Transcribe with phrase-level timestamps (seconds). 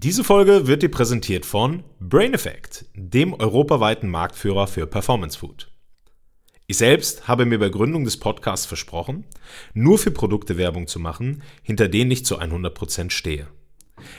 [0.00, 5.72] Diese Folge wird dir präsentiert von Brain Effect, dem europaweiten Marktführer für Performance Food.
[6.68, 9.24] Ich selbst habe mir bei Gründung des Podcasts versprochen,
[9.74, 13.48] nur für Produkte Werbung zu machen, hinter denen ich zu 100% stehe.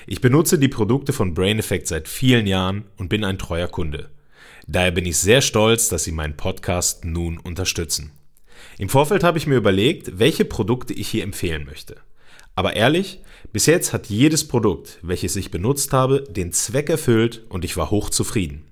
[0.06, 4.10] Ich benutze die Produkte von Brain Effect seit vielen Jahren und bin ein treuer Kunde.
[4.68, 8.12] Daher bin ich sehr stolz, dass Sie meinen Podcast nun unterstützen.
[8.78, 11.96] Im Vorfeld habe ich mir überlegt, welche Produkte ich hier empfehlen möchte.
[12.60, 13.22] Aber ehrlich,
[13.54, 17.90] bis jetzt hat jedes Produkt, welches ich benutzt habe, den Zweck erfüllt und ich war
[17.90, 18.66] hochzufrieden.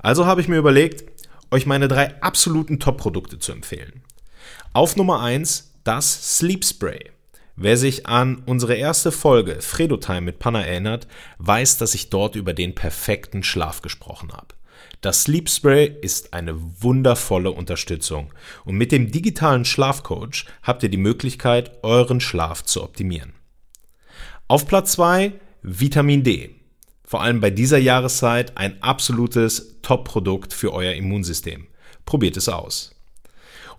[0.00, 1.04] Also habe ich mir überlegt,
[1.52, 4.02] euch meine drei absoluten Top-Produkte zu empfehlen.
[4.72, 7.12] Auf Nummer eins das Sleep Spray.
[7.54, 11.06] Wer sich an unsere erste Folge Fredo Time mit Panna erinnert,
[11.38, 14.48] weiß, dass ich dort über den perfekten Schlaf gesprochen habe.
[15.02, 18.32] Das Sleep Spray ist eine wundervolle Unterstützung
[18.64, 23.32] und mit dem digitalen Schlafcoach habt ihr die Möglichkeit, euren Schlaf zu optimieren.
[24.46, 26.50] Auf Platz 2 Vitamin D.
[27.02, 31.66] Vor allem bei dieser Jahreszeit ein absolutes Top-Produkt für euer Immunsystem.
[32.06, 32.94] Probiert es aus.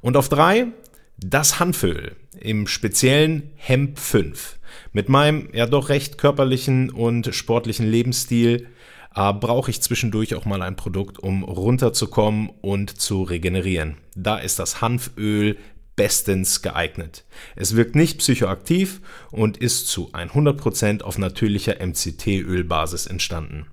[0.01, 0.73] Und auf 3
[1.17, 4.59] das Hanföl, im speziellen Hemp 5.
[4.91, 8.67] Mit meinem ja doch recht körperlichen und sportlichen Lebensstil
[9.15, 13.97] äh, brauche ich zwischendurch auch mal ein Produkt, um runterzukommen und zu regenerieren.
[14.15, 15.57] Da ist das Hanföl
[15.95, 17.23] bestens geeignet.
[17.55, 23.67] Es wirkt nicht psychoaktiv und ist zu 100% auf natürlicher MCT-Ölbasis entstanden.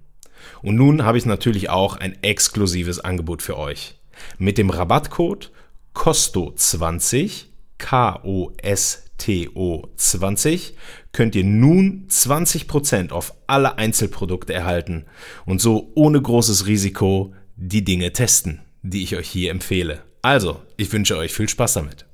[0.63, 3.97] Und nun habe ich natürlich auch ein exklusives Angebot für euch.
[4.39, 5.51] Mit dem Rabattcode
[5.95, 7.47] COSTO20
[7.79, 10.75] K-O-S-T-O 20
[11.13, 15.07] könnt ihr nun 20% auf alle Einzelprodukte erhalten
[15.47, 20.03] und so ohne großes Risiko die Dinge testen, die ich euch hier empfehle.
[20.23, 22.07] Also, ich wünsche euch viel Spaß damit.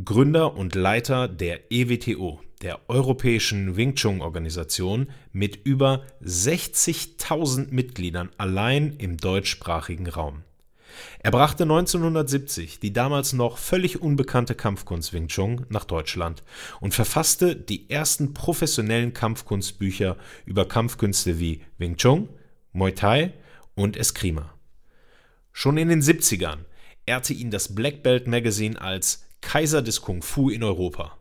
[0.04, 8.94] Gründer und Leiter der EWTO, der Europäischen Wing Chun Organisation mit über 60.000 Mitgliedern allein
[8.98, 10.44] im deutschsprachigen Raum.
[11.20, 16.44] Er brachte 1970 die damals noch völlig unbekannte Kampfkunst Wing Chun nach Deutschland
[16.82, 22.28] und verfasste die ersten professionellen Kampfkunstbücher über Kampfkünste wie Wing Chun,
[22.74, 23.34] Muay Thai
[23.76, 24.54] und Eskrima.
[25.54, 26.66] Schon in den 70ern
[27.06, 31.18] ehrte ihn das Black Belt Magazine als Kaiser des Kung Fu in Europa.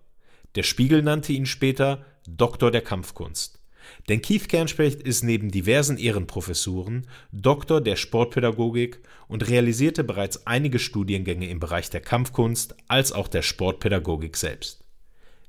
[0.54, 3.60] Der Spiegel nannte ihn später Doktor der Kampfkunst.
[4.08, 11.48] Denn Keith Kernspecht ist neben diversen Ehrenprofessuren Doktor der Sportpädagogik und realisierte bereits einige Studiengänge
[11.48, 14.84] im Bereich der Kampfkunst als auch der Sportpädagogik selbst.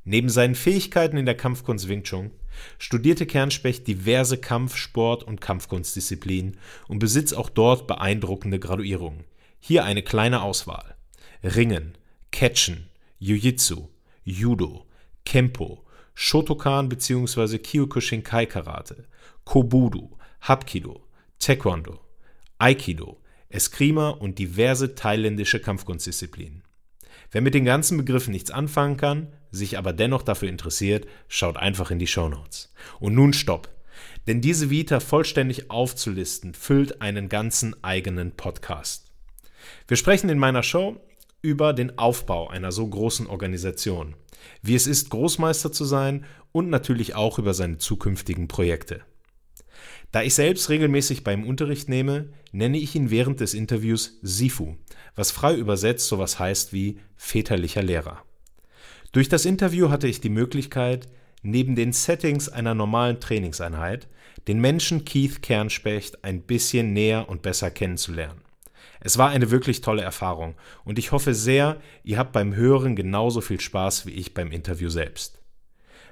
[0.03, 2.31] Neben seinen Fähigkeiten in der Kampfkunst Wing Chun
[2.79, 6.57] studierte Kernspecht diverse Kampf-, Sport- und Kampfkunstdisziplinen
[6.88, 9.23] und besitzt auch dort beeindruckende Graduierungen.
[9.59, 10.95] Hier eine kleine Auswahl.
[11.44, 11.97] Ringen,
[12.31, 12.89] Catchen,
[13.19, 13.89] Jiu-Jitsu,
[14.23, 14.85] Judo,
[15.25, 15.85] Kempo,
[16.15, 17.57] Shotokan bzw.
[17.57, 19.06] Kyokushinkai Karate,
[19.45, 21.03] Kobudo, Hapkido,
[21.39, 21.99] Taekwondo,
[22.57, 26.63] Aikido, Eskrima und diverse thailändische Kampfkunstdisziplinen.
[27.33, 31.89] Wer mit den ganzen Begriffen nichts anfangen kann, sich aber dennoch dafür interessiert, schaut einfach
[31.89, 32.71] in die Shownotes.
[33.00, 33.69] Und nun stopp.
[34.27, 39.12] Denn diese Vita vollständig aufzulisten, füllt einen ganzen eigenen Podcast.
[39.88, 41.01] Wir sprechen in meiner Show
[41.41, 44.15] über den Aufbau einer so großen Organisation,
[44.62, 49.01] wie es ist, Großmeister zu sein und natürlich auch über seine zukünftigen Projekte.
[50.13, 54.75] Da ich selbst regelmäßig beim Unterricht nehme, nenne ich ihn während des Interviews Sifu,
[55.15, 58.21] was frei übersetzt sowas heißt wie väterlicher Lehrer.
[59.12, 61.07] Durch das Interview hatte ich die Möglichkeit,
[61.42, 64.07] neben den Settings einer normalen Trainingseinheit,
[64.48, 68.42] den Menschen Keith Kernspecht ein bisschen näher und besser kennenzulernen.
[69.00, 70.54] Es war eine wirklich tolle Erfahrung
[70.86, 74.89] und ich hoffe sehr, ihr habt beim Hören genauso viel Spaß wie ich beim Interview
[74.89, 75.43] selbst.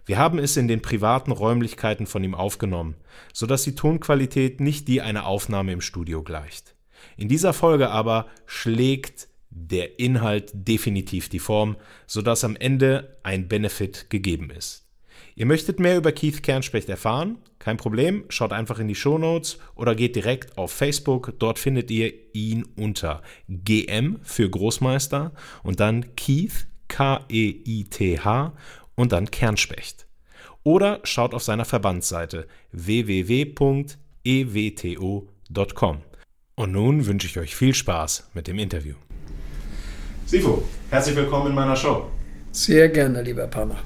[0.05, 2.95] Wir haben es in den privaten Räumlichkeiten von ihm aufgenommen,
[3.33, 6.75] so dass die Tonqualität nicht die einer Aufnahme im Studio gleicht.
[7.17, 11.75] In dieser Folge aber schlägt der Inhalt definitiv die Form,
[12.07, 14.87] so dass am Ende ein Benefit gegeben ist.
[15.35, 17.37] Ihr möchtet mehr über Keith Kernspecht erfahren?
[17.59, 21.33] Kein Problem, schaut einfach in die Show Notes oder geht direkt auf Facebook.
[21.39, 25.31] Dort findet ihr ihn unter GM für Großmeister
[25.63, 28.53] und dann Keith, K-E-I-T-H
[29.01, 30.05] und dann Kernspecht.
[30.63, 33.97] Oder schaut auf seiner Verbandsseite www.ewto.com.
[36.55, 38.93] Und nun wünsche ich euch viel Spaß mit dem Interview.
[40.27, 40.61] Sifu,
[40.91, 42.11] herzlich willkommen in meiner Show.
[42.51, 43.77] Sehr gerne, lieber Palmer.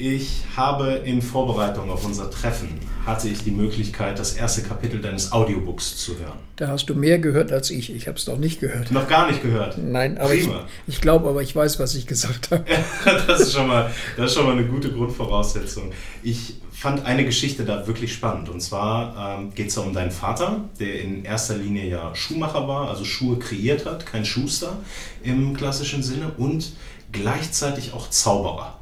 [0.00, 2.70] Ich habe in Vorbereitung auf unser Treffen
[3.04, 6.38] hatte ich die Möglichkeit, das erste Kapitel deines Audiobooks zu hören.
[6.56, 7.94] Da hast du mehr gehört als ich.
[7.94, 8.90] Ich habe es noch nicht gehört.
[8.92, 9.76] Noch gar nicht gehört.
[9.76, 10.66] Nein, aber Prima.
[10.86, 12.64] ich, ich glaube, aber ich weiß, was ich gesagt habe.
[13.26, 15.92] das, ist schon mal, das ist schon mal eine gute Grundvoraussetzung.
[16.22, 18.48] Ich fand eine Geschichte da wirklich spannend.
[18.48, 22.66] Und zwar ähm, geht es da um deinen Vater, der in erster Linie ja Schuhmacher
[22.66, 24.78] war, also Schuhe kreiert hat, kein Schuster
[25.22, 26.72] im klassischen Sinne und
[27.12, 28.79] gleichzeitig auch Zauberer.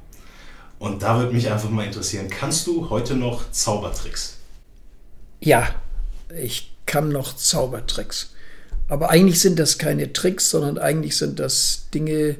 [0.79, 4.37] Und da würde mich einfach mal interessieren, kannst du heute noch Zaubertricks?
[5.41, 5.75] Ja,
[6.41, 8.35] ich kann noch Zaubertricks.
[8.89, 12.37] Aber eigentlich sind das keine Tricks, sondern eigentlich sind das Dinge,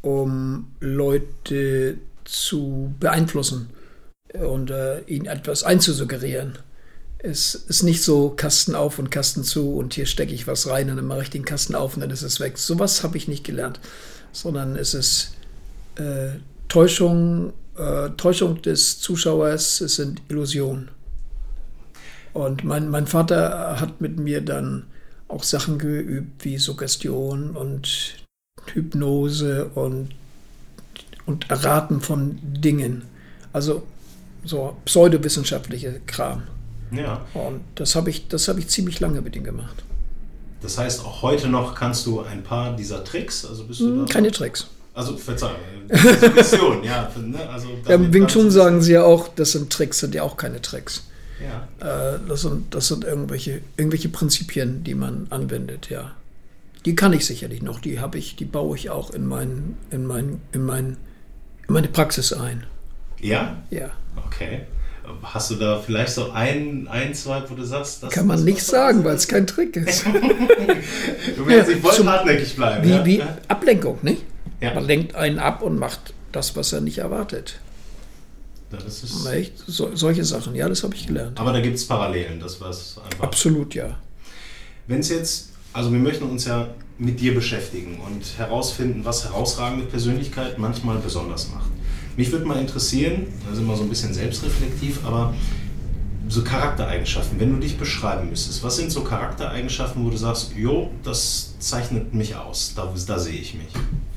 [0.00, 3.70] um Leute zu beeinflussen
[4.32, 6.58] und äh, ihnen etwas einzusuggerieren.
[7.18, 10.90] Es ist nicht so Kasten auf und Kasten zu und hier stecke ich was rein
[10.90, 12.58] und dann mache ich den Kasten auf und dann ist es weg.
[12.58, 13.78] Sowas habe ich nicht gelernt,
[14.32, 15.34] sondern es ist
[15.96, 16.38] äh,
[16.68, 20.90] Täuschung äh, Täuschung des Zuschauers, es sind Illusionen.
[22.32, 24.84] Und mein, mein Vater hat mit mir dann
[25.28, 28.16] auch Sachen geübt wie Suggestion und
[28.72, 30.10] Hypnose und,
[31.26, 33.02] und Erraten von Dingen.
[33.52, 33.82] Also
[34.44, 36.42] so pseudowissenschaftliche Kram.
[36.90, 37.24] Ja.
[37.34, 39.82] Und das habe ich, hab ich ziemlich lange mit ihm gemacht.
[40.60, 44.06] Das heißt, auch heute noch kannst du ein paar dieser Tricks, also bist du hm,
[44.06, 44.68] Keine Tricks.
[44.94, 45.56] Also Verzeihung,
[45.90, 47.10] Submission, ja.
[47.16, 47.48] Ne?
[47.48, 50.36] Also ja, Im Wing Chun sagen sie ja auch, das sind Tricks, sind ja auch
[50.36, 51.04] keine Tricks.
[51.40, 52.14] Ja.
[52.14, 56.12] Äh, das, sind, das sind irgendwelche, irgendwelche Prinzipien, die man anwendet, ja.
[56.84, 60.04] Die kann ich sicherlich noch, die habe ich, die baue ich auch in, mein, in,
[60.06, 60.96] mein, in, mein,
[61.68, 62.64] in meine Praxis ein.
[63.20, 63.62] Ja?
[63.70, 63.90] Ja.
[64.26, 64.62] Okay.
[65.22, 68.44] Hast du da vielleicht so ein, ein zwei, wo du sagst, das kann man das
[68.44, 70.04] nicht sagen, weil es kein Trick ist.
[70.06, 72.84] du willst ja, nicht voll hartnäckig bleiben.
[72.84, 73.04] Wie, ja?
[73.04, 74.22] wie Ablenkung, nicht?
[74.62, 74.74] Ja.
[74.74, 77.58] Man lenkt einen ab und macht das, was er nicht erwartet.
[78.70, 79.58] Das ist Echt?
[79.66, 81.38] So, solche Sachen, ja, das habe ich gelernt.
[81.38, 83.24] Aber da gibt es Parallelen, das was einfach.
[83.24, 83.98] Absolut, ja.
[84.86, 89.84] Wenn es jetzt, also wir möchten uns ja mit dir beschäftigen und herausfinden, was herausragende
[89.86, 91.70] Persönlichkeit manchmal besonders macht.
[92.16, 95.34] Mich würde mal interessieren, da sind wir so ein bisschen selbstreflektiv, aber
[96.28, 100.90] so Charaktereigenschaften, wenn du dich beschreiben müsstest, was sind so Charaktereigenschaften, wo du sagst, jo,
[101.02, 103.68] das zeichnet mich aus, da, da sehe ich mich?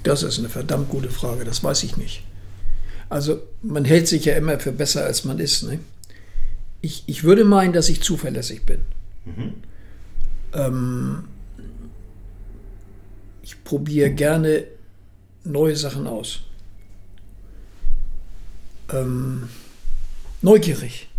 [0.06, 2.24] Das ist eine verdammt gute Frage, das weiß ich nicht.
[3.10, 5.64] Also man hält sich ja immer für besser, als man ist.
[5.64, 5.80] Ne?
[6.82, 8.82] Ich, ich würde meinen, dass ich zuverlässig bin.
[9.26, 9.54] Mhm.
[10.54, 11.24] Ähm,
[13.42, 14.66] ich probiere gerne
[15.44, 16.42] neue Sachen aus.
[18.94, 19.50] Ähm,
[20.44, 21.10] neugierig.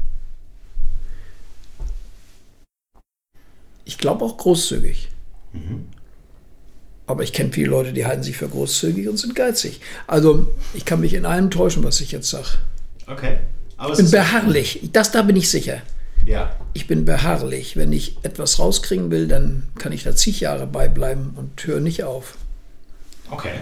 [3.85, 5.09] Ich glaube auch großzügig.
[5.53, 5.89] Mhm.
[7.07, 9.81] Aber ich kenne viele Leute, die halten sich für großzügig und sind geizig.
[10.07, 12.59] Also ich kann mich in allem täuschen, was ich jetzt sage.
[13.07, 13.39] Okay.
[13.77, 14.81] Aber ich bin beharrlich.
[14.93, 15.83] Das da bin ich sicher.
[16.25, 16.57] Ja.
[16.73, 17.77] Ich bin beharrlich.
[17.77, 22.03] Wenn ich etwas rauskriegen will, dann kann ich da zig Jahre beibleiben und höre nicht
[22.03, 22.37] auf.
[23.31, 23.55] Okay.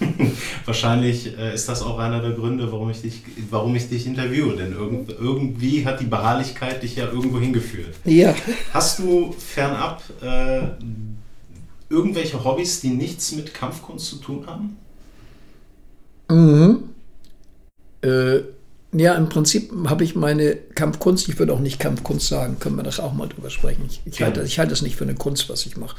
[0.64, 4.56] Wahrscheinlich äh, ist das auch einer der Gründe, warum ich dich, warum ich dich interviewe.
[4.56, 7.94] Denn irgend, irgendwie hat die Beharrlichkeit dich ja irgendwo hingeführt.
[8.04, 8.34] Ja.
[8.72, 10.62] Hast du fernab äh,
[11.92, 14.76] irgendwelche Hobbys, die nichts mit Kampfkunst zu tun haben?
[16.30, 16.84] Mhm.
[18.02, 18.40] Äh,
[18.94, 22.82] ja, im Prinzip habe ich meine Kampfkunst, ich würde auch nicht Kampfkunst sagen, können wir
[22.82, 23.84] das auch mal drüber sprechen.
[23.88, 25.96] Ich, ich, halte, ich halte das nicht für eine Kunst, was ich mache.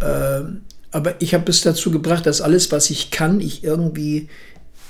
[0.00, 4.28] Ähm, aber ich habe es dazu gebracht, dass alles, was ich kann, ich irgendwie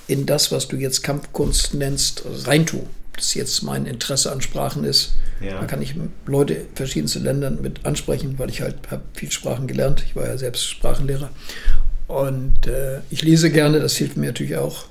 [0.09, 2.87] in das, was du jetzt Kampfkunst nennst, reintue.
[3.15, 5.15] Das jetzt mein Interesse an Sprachen ist.
[5.41, 5.61] Ja.
[5.61, 5.95] Da kann ich
[6.27, 10.03] Leute verschiedenste Ländern mit ansprechen, weil ich halt habe viel Sprachen gelernt.
[10.07, 11.31] Ich war ja selbst Sprachenlehrer.
[12.09, 14.87] Und äh, ich lese gerne, das hilft mir natürlich auch.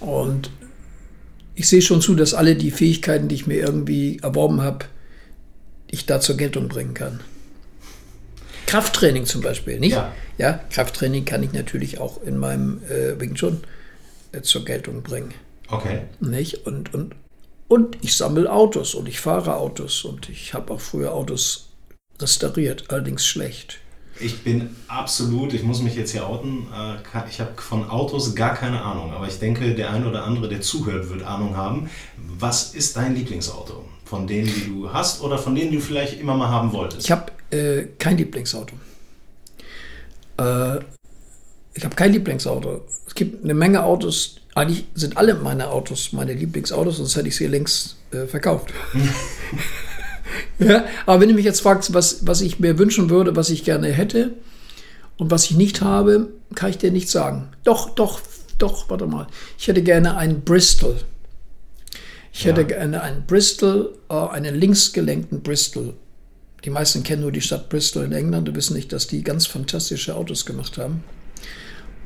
[0.00, 0.50] Und
[1.54, 4.86] ich sehe schon zu, dass alle die Fähigkeiten, die ich mir irgendwie erworben habe,
[5.90, 7.20] ich da zur Geltung bringen kann.
[8.66, 9.92] Krafttraining zum Beispiel, nicht?
[9.92, 10.12] Ja.
[10.36, 13.62] ja Krafttraining kann ich natürlich auch in meinem äh, Wing Chun
[14.32, 15.32] äh, zur Geltung bringen.
[15.70, 16.02] Okay.
[16.20, 16.66] Nicht?
[16.66, 17.14] Und, und,
[17.68, 21.68] und ich sammle Autos und ich fahre Autos und ich habe auch früher Autos
[22.20, 23.80] restauriert, allerdings schlecht.
[24.20, 28.54] Ich bin absolut, ich muss mich jetzt hier outen, äh, ich habe von Autos gar
[28.54, 31.88] keine Ahnung, aber ich denke, der eine oder andere, der zuhört, wird Ahnung haben.
[32.16, 33.84] Was ist dein Lieblingsauto?
[34.04, 37.04] Von denen, die du hast oder von denen du vielleicht immer mal haben wolltest?
[37.04, 38.74] Ich habe äh, kein Lieblingsauto.
[40.38, 40.78] Äh,
[41.74, 42.80] ich habe kein Lieblingsauto.
[43.06, 47.36] Es gibt eine Menge Autos, eigentlich sind alle meine Autos meine Lieblingsautos, sonst hätte ich
[47.36, 48.72] sie längst äh, verkauft.
[50.58, 53.64] ja, aber wenn du mich jetzt fragst, was, was ich mir wünschen würde, was ich
[53.64, 54.34] gerne hätte
[55.16, 57.48] und was ich nicht habe, kann ich dir nicht sagen.
[57.64, 58.20] Doch, doch,
[58.58, 59.28] doch, warte mal.
[59.58, 60.96] Ich hätte gerne einen Bristol.
[62.32, 62.50] Ich ja.
[62.50, 65.94] hätte gerne einen Bristol, äh, einen linksgelenkten Bristol.
[66.64, 69.46] Die meisten kennen nur die Stadt Bristol in England und wissen nicht, dass die ganz
[69.46, 71.04] fantastische Autos gemacht haben.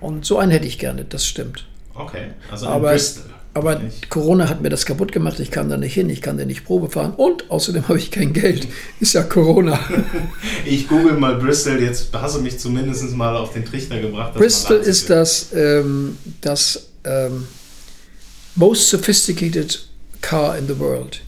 [0.01, 1.67] Und so einen hätte ich gerne, das stimmt.
[1.95, 3.25] Okay, also aber, Bristol.
[3.55, 5.39] Aber Corona hat mir das kaputt gemacht.
[5.39, 8.11] Ich kann da nicht hin, ich kann da nicht Probe fahren und außerdem habe ich
[8.11, 8.67] kein Geld.
[8.99, 9.79] Ist ja Corona.
[10.65, 14.35] ich google mal Bristol, jetzt hast du mich zumindest mal auf den Trichter gebracht.
[14.35, 17.47] Bristol ist das, ähm, das ähm,
[18.55, 19.87] most sophisticated
[20.23, 21.21] car in the world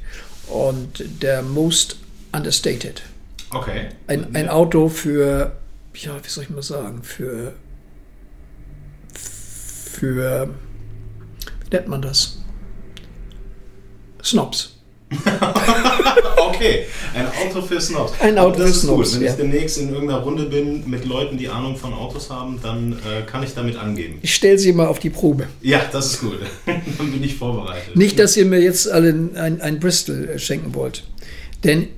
[0.49, 1.97] und der most
[2.33, 3.03] understated.
[3.51, 3.89] Okay.
[4.07, 5.53] Ein, ein Auto für,
[5.95, 7.53] ja, wie soll ich mal sagen, für
[9.95, 10.49] für,
[11.65, 12.39] wie nennt man das?
[14.23, 14.71] Snobs.
[16.37, 18.13] okay, ein Auto für Snobs.
[18.21, 19.13] Ein Auto das für Snobs.
[19.13, 19.21] Gut.
[19.21, 19.31] Wenn ja.
[19.33, 23.23] ich demnächst in irgendeiner Runde bin mit Leuten, die Ahnung von Autos haben, dann äh,
[23.23, 24.19] kann ich damit angeben.
[24.23, 25.47] Ich stelle sie mal auf die Probe.
[25.61, 26.39] Ja, das ist gut.
[26.67, 27.95] dann bin ich vorbereitet.
[27.97, 31.05] Nicht, dass ihr mir jetzt alle ein, ein Bristol äh, schenken wollt.
[31.63, 31.89] Denn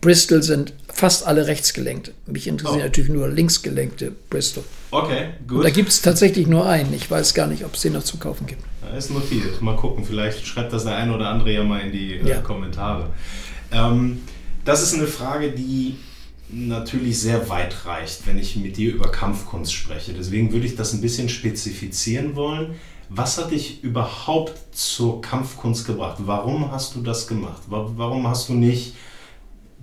[0.00, 2.12] Bristol sind fast alle rechtsgelenkt.
[2.26, 2.84] Mich interessieren oh.
[2.84, 4.64] natürlich nur linksgelenkte Bristol.
[4.90, 5.58] Okay, gut.
[5.58, 6.94] Und da gibt es tatsächlich nur einen.
[6.94, 8.62] Ich weiß gar nicht, ob es den noch zu kaufen gibt.
[8.80, 9.60] Da ist notiert.
[9.60, 12.40] Mal gucken, vielleicht schreibt das der eine oder andere ja mal in die äh, ja.
[12.40, 13.10] Kommentare.
[13.72, 14.22] Ähm,
[14.64, 15.96] das ist eine Frage, die
[16.48, 20.12] natürlich sehr weit reicht, wenn ich mit dir über Kampfkunst spreche.
[20.12, 22.76] Deswegen würde ich das ein bisschen spezifizieren wollen.
[23.08, 26.18] Was hat dich überhaupt zur Kampfkunst gebracht?
[26.20, 27.62] Warum hast du das gemacht?
[27.66, 28.94] Warum hast du nicht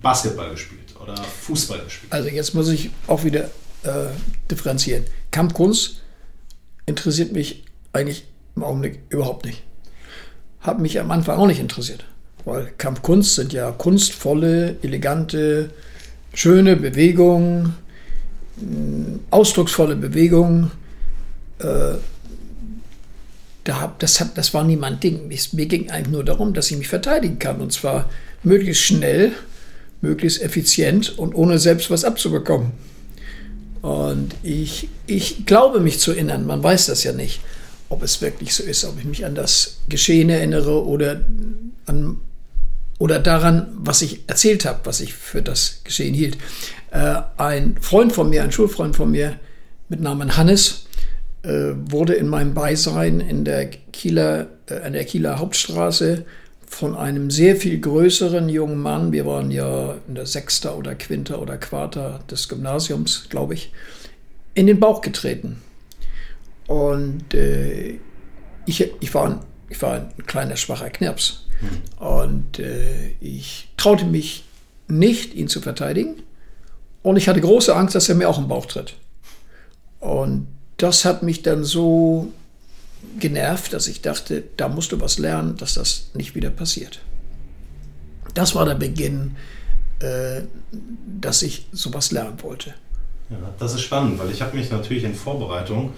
[0.02, 2.12] Basketball gespielt oder Fußball gespielt?
[2.12, 3.46] Also jetzt muss ich auch wieder
[3.84, 4.08] äh,
[4.50, 5.06] differenzieren.
[5.32, 6.02] Kampfkunst
[6.86, 9.64] interessiert mich eigentlich im Augenblick überhaupt nicht.
[10.60, 12.06] Hat mich am Anfang auch nicht interessiert.
[12.46, 15.72] Weil Kampfkunst sind ja kunstvolle, elegante,
[16.34, 17.76] schöne Bewegungen,
[18.58, 20.72] mm, ausdrucksvolle Bewegungen.
[21.60, 21.96] Äh,
[23.64, 25.28] da, das, hat, das war nie mein Ding.
[25.28, 27.62] mir ging eigentlich nur darum, dass ich mich verteidigen kann.
[27.62, 28.10] Und zwar
[28.44, 29.34] möglichst schnell
[30.02, 32.72] möglichst effizient und ohne selbst was abzubekommen.
[33.82, 37.42] Und ich, ich glaube mich zu erinnern, man weiß das ja nicht,
[37.90, 41.22] ob es wirklich so ist, ob ich mich an das Geschehen erinnere oder,
[41.86, 42.18] an,
[43.00, 46.38] oder daran, was ich erzählt habe, was ich für das Geschehen hielt.
[46.92, 49.40] Äh, ein Freund von mir, ein Schulfreund von mir
[49.90, 50.86] mit Namen Hannes,
[51.44, 56.24] äh, wurde in meinem Beisein in der Kieler, äh, an der Kieler Hauptstraße
[56.72, 61.42] von einem sehr viel größeren jungen Mann, wir waren ja in der Sechster oder Quinter
[61.42, 63.74] oder Quarter des Gymnasiums, glaube ich,
[64.54, 65.62] in den Bauch getreten.
[66.68, 68.00] Und äh,
[68.66, 71.46] ich, ich, war ein, ich war ein kleiner, schwacher Knirps.
[71.60, 72.04] Mhm.
[72.04, 74.46] Und äh, ich traute mich
[74.88, 76.24] nicht, ihn zu verteidigen.
[77.04, 78.96] Und ich hatte große Angst, dass er mir auch im Bauch tritt.
[80.00, 80.48] Und
[80.78, 82.32] das hat mich dann so
[83.20, 87.02] genervt, dass ich dachte, da musst du was lernen, dass das nicht wieder passiert.
[88.34, 89.36] Das war der Beginn,
[90.00, 90.42] äh,
[91.20, 92.74] dass ich sowas lernen wollte.
[93.30, 95.94] Ja, das ist spannend, weil ich habe mich natürlich in Vorbereitung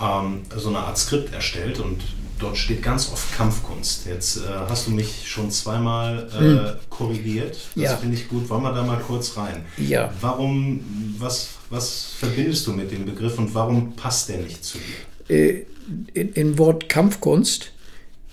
[0.00, 2.00] ähm, so eine Art Skript erstellt und
[2.38, 4.06] dort steht ganz oft Kampfkunst.
[4.06, 6.66] Jetzt äh, hast du mich schon zweimal äh, hm.
[6.88, 7.56] korrigiert.
[7.74, 7.96] Das ja.
[7.96, 8.48] finde ich gut.
[8.48, 9.64] Wollen wir da mal kurz rein?
[9.76, 10.12] Ja.
[10.20, 15.08] Warum, was, was verbindest du mit dem Begriff und warum passt der nicht zu dir?
[15.28, 15.66] äh,
[16.14, 17.72] in, in Wort Kampfkunst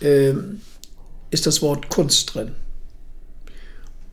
[0.01, 0.33] äh,
[1.31, 2.51] ist das Wort Kunst drin.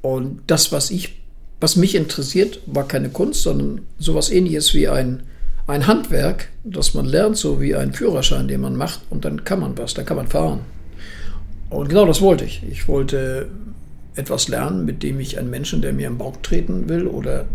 [0.01, 1.23] Und das, was ich,
[1.61, 5.23] was mich interessiert, war keine Kunst, sondern sowas ähnliches wie ein,
[5.67, 9.61] ein Handwerk, das man lernt, so wie ein Führerschein, den man macht, und dann kann
[9.61, 10.61] man was, dann kann man fahren.
[11.71, 12.63] Und genau das wollte ich.
[12.69, 13.49] Ich wollte
[14.15, 17.47] etwas lernen, mit dem ich einen Menschen, der mir im Bauch treten will oder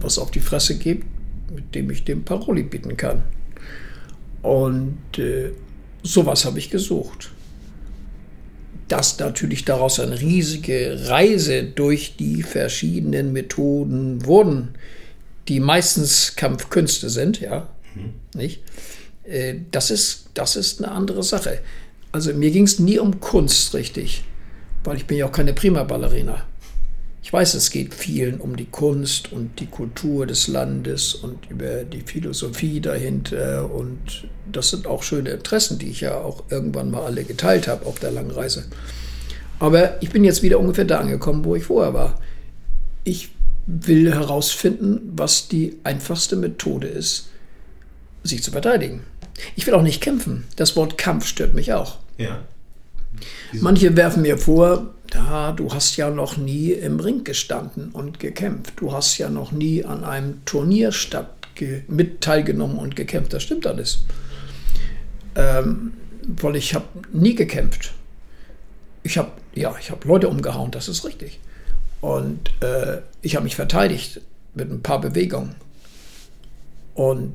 [0.00, 1.06] was auf die Fresse gibt,
[1.54, 3.22] mit dem ich dem Paroli bieten kann.
[4.42, 5.52] Und äh,
[6.02, 7.30] sowas habe ich gesucht.
[8.88, 14.70] Dass natürlich daraus eine riesige Reise durch die verschiedenen Methoden wurden,
[15.48, 18.14] die meistens Kampfkünste sind, ja, mhm.
[18.34, 18.62] nicht?
[19.24, 21.60] Äh, das ist, das ist eine andere Sache.
[22.12, 24.24] Also mir ging es nie um Kunst richtig,
[24.82, 26.44] weil ich bin ja auch keine Prima-Ballerina.
[27.22, 31.84] Ich weiß, es geht vielen um die Kunst und die Kultur des Landes und über
[31.84, 33.70] die Philosophie dahinter.
[33.70, 37.84] Und das sind auch schöne Interessen, die ich ja auch irgendwann mal alle geteilt habe
[37.86, 38.64] auf der langen Reise.
[39.58, 42.18] Aber ich bin jetzt wieder ungefähr da angekommen, wo ich vorher war.
[43.04, 43.30] Ich
[43.66, 47.28] will herausfinden, was die einfachste Methode ist,
[48.24, 49.02] sich zu verteidigen.
[49.56, 50.44] Ich will auch nicht kämpfen.
[50.56, 51.98] Das Wort Kampf stört mich auch.
[52.16, 52.42] Ja.
[53.52, 58.74] Manche werfen mir vor, ja, du hast ja noch nie im Ring gestanden und gekämpft.
[58.76, 61.34] Du hast ja noch nie an einem Turnier statt
[61.88, 63.32] mit teilgenommen und gekämpft.
[63.32, 64.04] Das stimmt alles.
[65.34, 67.92] Ähm, weil ich habe nie gekämpft.
[69.02, 71.40] Ich habe ja, ich habe Leute umgehauen, das ist richtig.
[72.00, 74.20] Und äh, ich habe mich verteidigt
[74.54, 75.54] mit ein paar Bewegungen.
[76.94, 77.34] Und,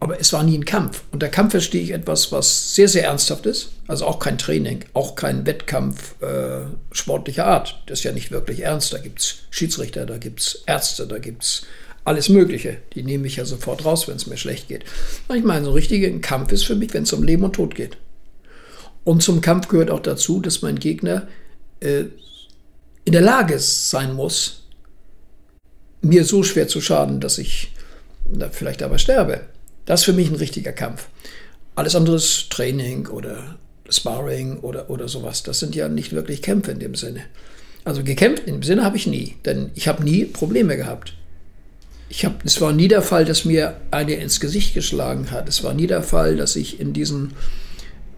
[0.00, 1.02] aber es war nie ein Kampf.
[1.12, 3.70] Und der Kampf verstehe ich etwas, was sehr, sehr ernsthaft ist.
[3.86, 7.82] Also auch kein Training, auch kein Wettkampf äh, sportlicher Art.
[7.86, 8.92] Das ist ja nicht wirklich ernst.
[8.92, 11.66] Da gibt es Schiedsrichter, da gibt es Ärzte, da gibt es
[12.04, 12.78] alles Mögliche.
[12.94, 14.84] Die nehme ich ja sofort raus, wenn es mir schlecht geht.
[15.34, 17.74] Ich meine, so ein richtiger Kampf ist für mich, wenn es um Leben und Tod
[17.74, 17.96] geht.
[19.04, 21.28] Und zum Kampf gehört auch dazu, dass mein Gegner
[21.80, 22.04] äh,
[23.04, 24.62] in der Lage sein muss,
[26.00, 27.72] mir so schwer zu schaden, dass ich
[28.52, 29.42] vielleicht aber sterbe.
[29.86, 31.08] Das ist für mich ein richtiger Kampf.
[31.74, 33.56] Alles andere ist Training oder
[33.88, 35.42] Sparring oder, oder sowas.
[35.42, 37.24] Das sind ja nicht wirklich Kämpfe in dem Sinne.
[37.84, 41.14] Also gekämpft in dem Sinne habe ich nie, denn ich habe nie Probleme gehabt.
[42.08, 45.48] Ich hab, es war nie der Fall, dass mir eine ins Gesicht geschlagen hat.
[45.48, 47.32] Es war nie der Fall, dass ich in diesen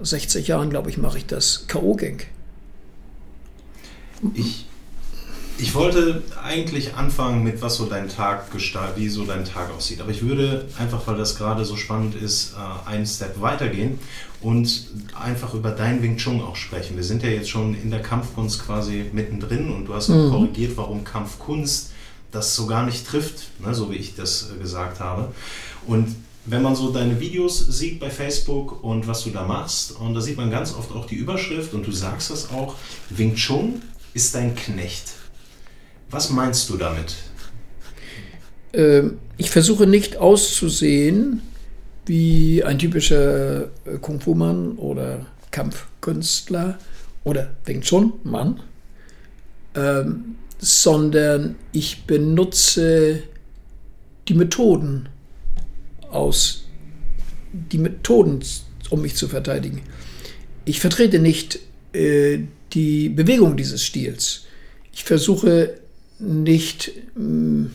[0.00, 1.94] 60 Jahren, glaube ich, mache ich das K.O.
[1.94, 2.20] ging.
[4.35, 4.65] Ich
[5.59, 10.01] ich wollte eigentlich anfangen mit, was so dein Tag gestaltet, wie so dein Tag aussieht.
[10.01, 13.99] Aber ich würde einfach, weil das gerade so spannend ist, äh, einen Step weitergehen
[14.40, 14.88] und
[15.19, 16.97] einfach über dein Wing Chun auch sprechen.
[16.97, 20.31] Wir sind ja jetzt schon in der Kampfkunst quasi mittendrin und du hast mhm.
[20.31, 21.92] korrigiert, warum Kampfkunst
[22.33, 25.33] das so gar nicht trifft, ne, so wie ich das äh, gesagt habe.
[25.87, 26.14] Und
[26.45, 30.21] wenn man so deine Videos sieht bei Facebook und was du da machst, und da
[30.21, 32.77] sieht man ganz oft auch die Überschrift und du sagst das auch,
[33.11, 33.83] Wing Chun
[34.14, 35.14] ist dein Knecht.
[36.11, 37.14] Was meinst du damit?
[38.73, 41.42] Ähm, ich versuche nicht auszusehen
[42.07, 46.79] wie ein typischer äh, Kung-Fu-Mann oder Kampfkünstler
[47.25, 48.61] oder Wing Chun-Mann,
[49.75, 53.23] ähm, sondern ich benutze
[54.29, 55.09] die Methoden
[56.11, 56.64] aus,
[57.53, 58.40] die Methoden,
[58.90, 59.83] um mich zu verteidigen.
[60.64, 61.59] Ich vertrete nicht
[61.92, 62.40] äh,
[62.73, 64.45] die Bewegung dieses Stils.
[64.92, 65.81] Ich versuche
[66.18, 67.66] nicht mm,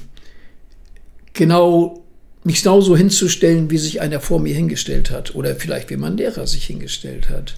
[1.34, 2.02] genau
[2.44, 6.48] mich genauso hinzustellen, wie sich einer vor mir hingestellt hat oder vielleicht wie mein Lehrer
[6.48, 7.56] sich hingestellt hat,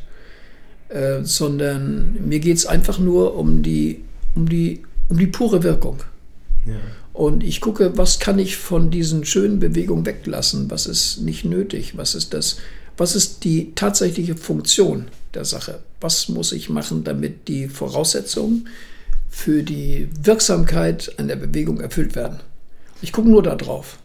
[0.90, 4.04] äh, sondern mir geht es einfach nur um die,
[4.36, 6.04] um die, um die pure Wirkung.
[6.66, 6.76] Ja.
[7.14, 11.96] Und ich gucke, was kann ich von diesen schönen Bewegungen weglassen, was ist nicht nötig,
[11.96, 12.58] was ist das,
[12.98, 18.68] was ist die tatsächliche Funktion der Sache, was muss ich machen, damit die Voraussetzungen
[19.34, 22.40] für die Wirksamkeit an der Bewegung erfüllt werden.
[23.02, 23.98] Ich gucke nur da drauf.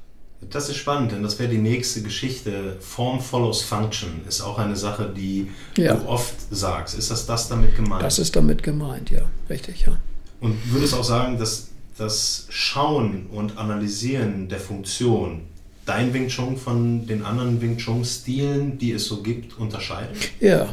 [0.50, 2.76] Das ist spannend, denn das wäre die nächste Geschichte.
[2.80, 5.94] Form follows Function ist auch eine Sache, die ja.
[5.94, 6.96] du oft sagst.
[6.96, 8.02] Ist das das damit gemeint?
[8.02, 9.98] Das ist damit gemeint, ja, richtig, ja.
[10.40, 15.42] Und würdest auch sagen, dass das Schauen und Analysieren der Funktion
[15.84, 20.16] dein Wing Chun von den anderen Wing Chun Stilen, die es so gibt, unterscheidet?
[20.40, 20.72] Ja,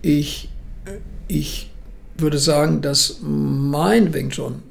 [0.00, 0.48] ich,
[1.28, 1.70] ich
[2.18, 4.62] würde sagen, dass mein Wing Chun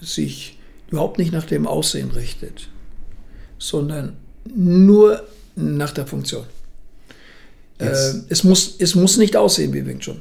[0.00, 0.58] sich
[0.90, 2.68] überhaupt nicht nach dem Aussehen richtet,
[3.58, 4.16] sondern
[4.54, 5.22] nur
[5.56, 6.44] nach der Funktion.
[7.78, 7.90] Äh,
[8.28, 10.20] es, muss, es muss nicht aussehen wie Wing Chun.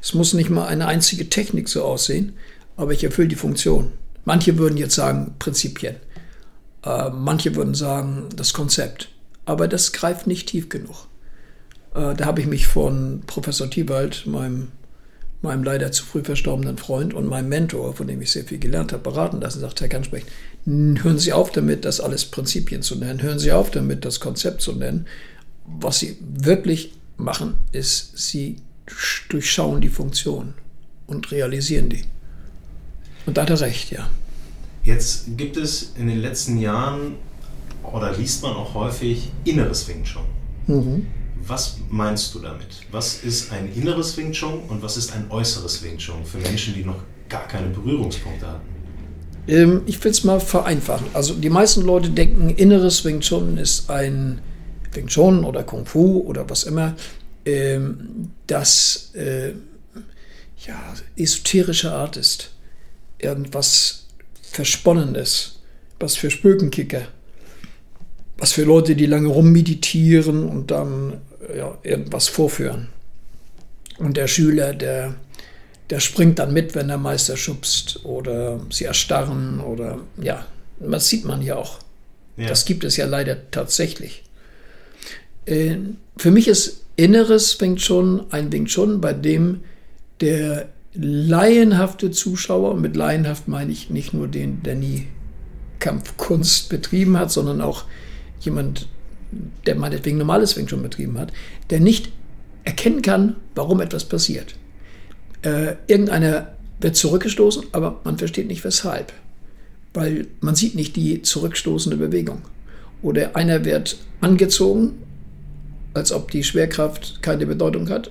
[0.00, 2.34] Es muss nicht mal eine einzige Technik so aussehen,
[2.76, 3.92] aber ich erfülle die Funktion.
[4.24, 5.96] Manche würden jetzt sagen Prinzipien.
[6.84, 9.08] Äh, manche würden sagen das Konzept.
[9.48, 11.06] aber das greift nicht tief genug.
[11.94, 14.68] Äh, da habe ich mich von Professor Thiebald, meinem,
[15.42, 18.92] meinem leider zu früh verstorbenen Freund und meinem Mentor, von dem ich sehr viel gelernt
[18.92, 19.60] habe, beraten lassen.
[19.60, 20.26] Sagt Herr Kansprecht,
[20.66, 23.22] hören Sie auf damit, das alles Prinzipien zu nennen.
[23.22, 25.06] Hören Sie auf damit, das Konzept zu nennen.
[25.64, 28.56] Was Sie wirklich machen, ist, Sie
[29.28, 30.54] durchschauen die Funktion
[31.06, 32.04] und realisieren die.
[33.26, 34.08] Und da hat er recht, ja.
[34.84, 37.16] Jetzt gibt es in den letzten Jahren
[37.82, 40.22] oder liest man auch häufig inneres Wing Chun.
[40.66, 41.06] Mhm.
[41.46, 42.66] Was meinst du damit?
[42.90, 46.74] Was ist ein inneres Wing Chun und was ist ein äußeres Wing Chun für Menschen,
[46.74, 48.68] die noch gar keine Berührungspunkte hatten?
[49.46, 51.06] Ähm, ich will es mal vereinfachen.
[51.14, 54.40] Also die meisten Leute denken, inneres Wing Chun ist ein
[54.92, 56.94] Wing Chun oder Kung Fu oder was immer,
[57.46, 59.52] ähm, das äh,
[60.66, 62.50] ja, esoterische Art ist.
[63.18, 64.06] Irgendwas
[64.42, 65.60] Versponnenes,
[65.98, 67.08] was für Spökenkicker,
[68.36, 71.20] was für Leute, die lange rummeditieren und dann
[71.54, 72.88] ja, irgendwas vorführen.
[73.98, 75.14] Und der Schüler, der,
[75.90, 80.46] der springt dann mit, wenn der Meister schubst oder sie erstarren oder ja,
[80.78, 81.78] das sieht man ja auch.
[82.36, 82.46] Ja.
[82.46, 84.22] Das gibt es ja leider tatsächlich.
[85.46, 85.76] Äh,
[86.16, 89.60] für mich ist Inneres Wing Chun ein Wing Chun, bei dem
[90.20, 95.06] der laienhafte Zuschauer, und mit laienhaft meine ich nicht nur den, der nie
[95.78, 97.84] Kampfkunst betrieben hat, sondern auch
[98.40, 98.88] jemand,
[99.66, 101.32] der meinetwegen normales Wing Chun betrieben hat,
[101.70, 102.10] der nicht
[102.64, 104.54] erkennen kann, warum etwas passiert.
[105.42, 109.12] Äh, irgendeiner wird zurückgestoßen, aber man versteht nicht weshalb,
[109.94, 112.42] weil man sieht nicht die zurückstoßende Bewegung.
[113.02, 115.02] Oder einer wird angezogen,
[115.94, 118.10] als ob die Schwerkraft keine Bedeutung hat,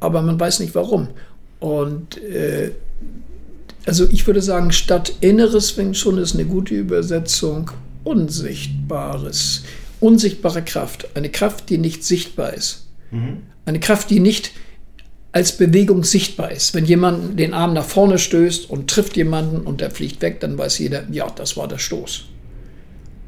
[0.00, 1.08] aber man weiß nicht warum.
[1.60, 2.72] Und äh,
[3.86, 7.70] also ich würde sagen, statt Inneres Wing Chun ist eine gute Übersetzung
[8.04, 9.62] Unsichtbares.
[10.02, 11.08] Unsichtbare Kraft.
[11.14, 12.86] Eine Kraft, die nicht sichtbar ist.
[13.10, 13.42] Mhm.
[13.64, 14.52] Eine Kraft, die nicht
[15.32, 16.74] als Bewegung sichtbar ist.
[16.74, 20.58] Wenn jemand den Arm nach vorne stößt und trifft jemanden und der fliegt weg, dann
[20.58, 22.24] weiß jeder, ja, das war der Stoß.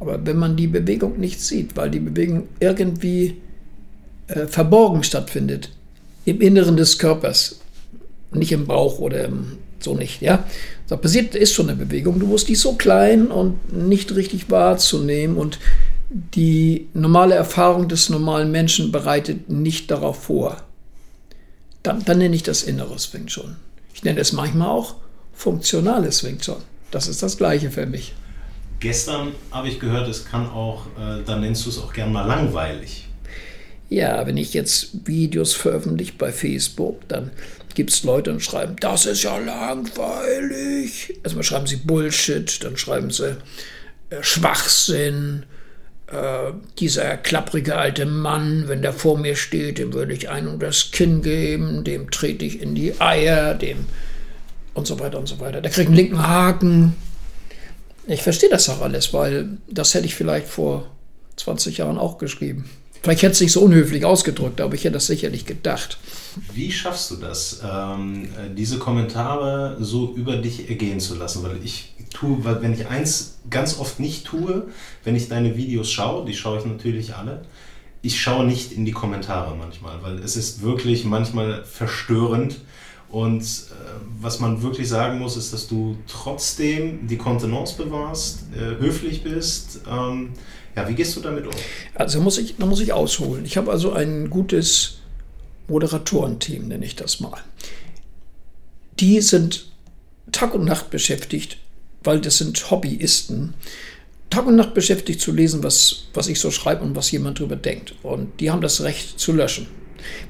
[0.01, 3.41] Aber wenn man die Bewegung nicht sieht, weil die Bewegung irgendwie
[4.27, 5.71] äh, verborgen stattfindet,
[6.27, 7.61] im Inneren des Körpers,
[8.33, 10.21] nicht im Bauch oder im, so nicht.
[10.21, 10.45] Ja,
[10.89, 12.19] da passiert ist schon eine Bewegung.
[12.19, 15.59] Du musst die so klein und nicht richtig wahrzunehmen und
[16.14, 20.62] die normale Erfahrung des normalen Menschen bereitet nicht darauf vor.
[21.83, 23.57] Dann, dann nenne ich das inneres Wing Chun.
[23.92, 24.94] Ich nenne es manchmal auch
[25.33, 26.62] funktionales Wing Chun.
[26.92, 28.14] Das ist das Gleiche für mich.
[28.79, 32.27] Gestern habe ich gehört, es kann auch, äh, dann nennst du es auch gern mal
[32.27, 33.09] langweilig.
[33.88, 37.33] Ja, wenn ich jetzt Videos veröffentliche bei Facebook, dann
[37.74, 41.18] gibt es Leute und schreiben, das ist ja langweilig.
[41.24, 43.37] Also schreiben sie Bullshit, dann schreiben sie
[44.11, 45.44] äh, Schwachsinn.
[46.07, 50.62] Äh, dieser klapprige alte Mann, wenn der vor mir steht, dem würde ich ein und
[50.62, 53.87] das Kinn geben, dem trete ich in die Eier, dem
[54.75, 55.61] und so weiter und so weiter.
[55.62, 56.95] Der kriegt einen linken Haken.
[58.07, 60.90] Ich verstehe das auch alles, weil das hätte ich vielleicht vor
[61.37, 62.69] 20 Jahren auch geschrieben.
[63.03, 65.99] Vielleicht hätte es nicht so unhöflich ausgedrückt, aber ich hätte das sicherlich gedacht.
[66.53, 71.42] Wie schaffst du das, ähm, diese Kommentare so über dich ergehen zu lassen?
[71.42, 74.68] Weil ich tue, weil wenn ich eins ganz oft nicht tue,
[75.05, 77.42] wenn ich deine Videos schaue, die schaue ich natürlich alle,
[78.03, 82.61] ich schaue nicht in die Kommentare manchmal, weil es ist wirklich manchmal verstörend.
[83.09, 83.75] Und äh,
[84.20, 89.81] was man wirklich sagen muss, ist, dass du trotzdem die Kontenance bewahrst, äh, höflich bist.
[89.88, 90.31] Ähm,
[90.75, 91.53] ja, wie gehst du damit um?
[91.94, 93.44] Also muss ich, da muss ich ausholen.
[93.44, 94.99] Ich habe also ein gutes
[95.68, 97.40] Moderatorenteam, nenne ich das mal.
[99.00, 99.66] Die sind
[100.33, 101.59] Tag und Nacht beschäftigt,
[102.03, 103.55] weil das sind Hobbyisten.
[104.31, 107.57] Tag und Nacht beschäftigt zu lesen, was, was ich so schreibe und was jemand darüber
[107.57, 107.94] denkt.
[108.03, 109.66] Und die haben das Recht zu löschen.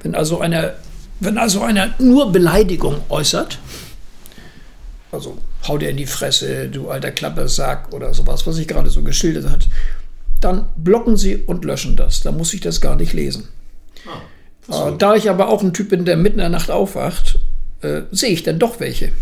[0.02, 0.74] Wenn also einer,
[1.20, 3.58] wenn also einer nur Beleidigung äußert,
[5.10, 9.02] also hau dir in die Fresse, du alter Klappersack oder sowas, was ich gerade so
[9.02, 9.68] geschildert hat,
[10.40, 12.22] dann blocken sie und löschen das.
[12.22, 13.48] Da muss ich das gar nicht lesen.
[14.06, 14.20] Ah,
[14.68, 17.38] äh, da ich aber auch ein Typ bin, der mitten in der Nacht aufwacht,
[17.82, 19.12] äh, sehe ich dann doch welche.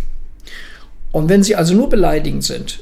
[1.11, 2.81] Und wenn sie also nur beleidigend sind,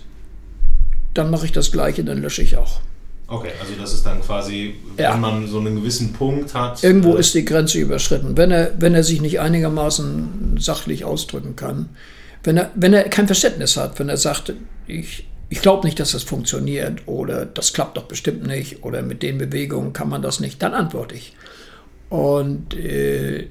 [1.14, 2.80] dann mache ich das Gleiche, dann lösche ich auch.
[3.26, 5.16] Okay, also das ist dann quasi, wenn ja.
[5.16, 6.82] man so einen gewissen Punkt hat.
[6.82, 8.36] Irgendwo äh, ist die Grenze überschritten.
[8.36, 11.90] Wenn er, wenn er sich nicht einigermaßen sachlich ausdrücken kann,
[12.42, 14.52] wenn er, wenn er kein Verständnis hat, wenn er sagt,
[14.88, 19.22] ich, ich glaube nicht, dass das funktioniert oder das klappt doch bestimmt nicht oder mit
[19.22, 21.34] den Bewegungen kann man das nicht, dann antworte ich.
[22.10, 23.46] Und äh,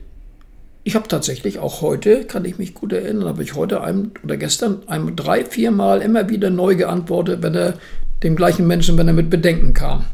[0.83, 4.37] ich habe tatsächlich auch heute, kann ich mich gut erinnern, habe ich heute einem, oder
[4.37, 7.73] gestern einem drei, vier Mal immer wieder neu geantwortet, wenn er
[8.21, 10.05] dem gleichen Menschen, wenn er mit Bedenken kam.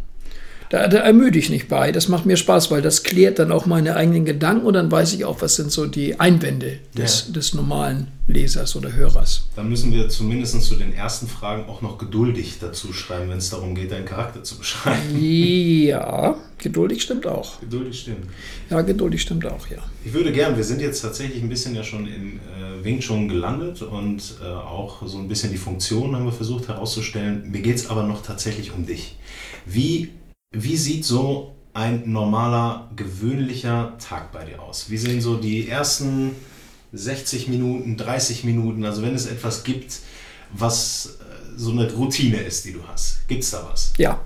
[0.75, 1.93] Da, da ermüde ich nicht bei.
[1.93, 5.13] Das macht mir Spaß, weil das klärt dann auch meine eigenen Gedanken und dann weiß
[5.13, 7.33] ich auch, was sind so die Einwände des, Ja.
[7.33, 9.45] des normalen Lesers oder Hörers.
[9.55, 13.49] Dann müssen wir zumindest zu den ersten Fragen auch noch geduldig dazu schreiben, wenn es
[13.51, 15.17] darum geht, deinen Charakter zu beschreiben.
[15.17, 17.57] Ja, geduldig stimmt auch.
[17.61, 18.25] Geduldig stimmt.
[18.69, 19.77] Ja, geduldig stimmt auch, ja.
[20.03, 23.29] Ich würde gern, wir sind jetzt tatsächlich ein bisschen ja schon im äh, Wing Chun
[23.29, 27.49] gelandet und äh, auch so ein bisschen die Funktion haben wir versucht herauszustellen.
[27.49, 29.15] Mir geht es aber noch tatsächlich um dich.
[29.65, 30.09] Wie,
[30.51, 34.89] wie sieht so ein normaler, gewöhnlicher Tag bei dir aus?
[34.89, 36.31] Wie sehen so die ersten
[36.93, 39.99] 60 Minuten, 30 Minuten, also wenn es etwas gibt,
[40.53, 43.27] was äh, so eine Routine ist, die du hast?
[43.27, 43.93] Gibt es da was?
[43.97, 44.21] Ja.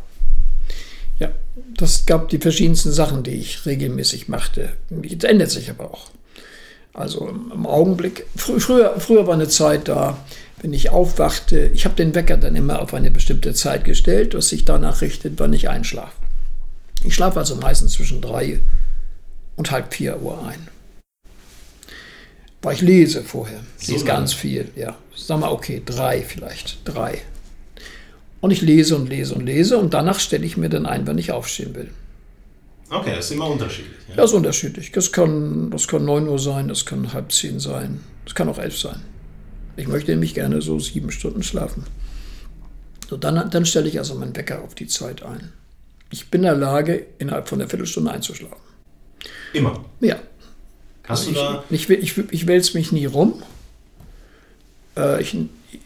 [1.18, 1.32] Ja,
[1.76, 4.74] das gab die verschiedensten Sachen, die ich regelmäßig machte.
[5.02, 6.12] Jetzt ändert sich aber auch.
[6.94, 10.18] Also im Augenblick, frü früher, früher war eine Zeit da,
[10.62, 14.50] wenn ich aufwachte, ich habe den Wecker dann immer auf eine bestimmte Zeit gestellt, was
[14.50, 16.14] sich danach richtet, wann ich einschlafe.
[17.04, 18.60] Ich schlafe also meistens zwischen drei
[19.56, 20.68] und halb vier Uhr ein.
[22.62, 23.62] Weil ich lese vorher.
[23.80, 24.98] Ich So lese ganz viel, ja.
[25.16, 27.20] Sag mal, okay, drei vielleicht, drei.
[28.42, 31.18] Und ich lese und lese und lese und danach stelle ich mir dann ein, wenn
[31.18, 31.90] ich aufstehen will.
[32.90, 33.98] Okay, das ist immer unterschiedlich.
[34.10, 34.16] Ja?
[34.16, 34.92] Das ist unterschiedlich.
[34.92, 38.58] Das kann, das kann 9 Uhr sein, das kann halb zehn sein, das kann auch
[38.58, 39.02] elf sein.
[39.80, 41.86] Ich möchte nämlich gerne so sieben Stunden schlafen.
[43.10, 45.52] So, dann, dann stelle ich also meinen Wecker auf die Zeit ein.
[46.12, 48.58] Ich bin in der Lage, innerhalb von einer Viertelstunde einzuschlafen.
[49.54, 49.84] Immer.
[50.02, 50.18] Ja.
[51.06, 53.42] Hast ich, du da ich, ich, ich, ich wälze mich nie rum.
[54.98, 55.36] Äh, ich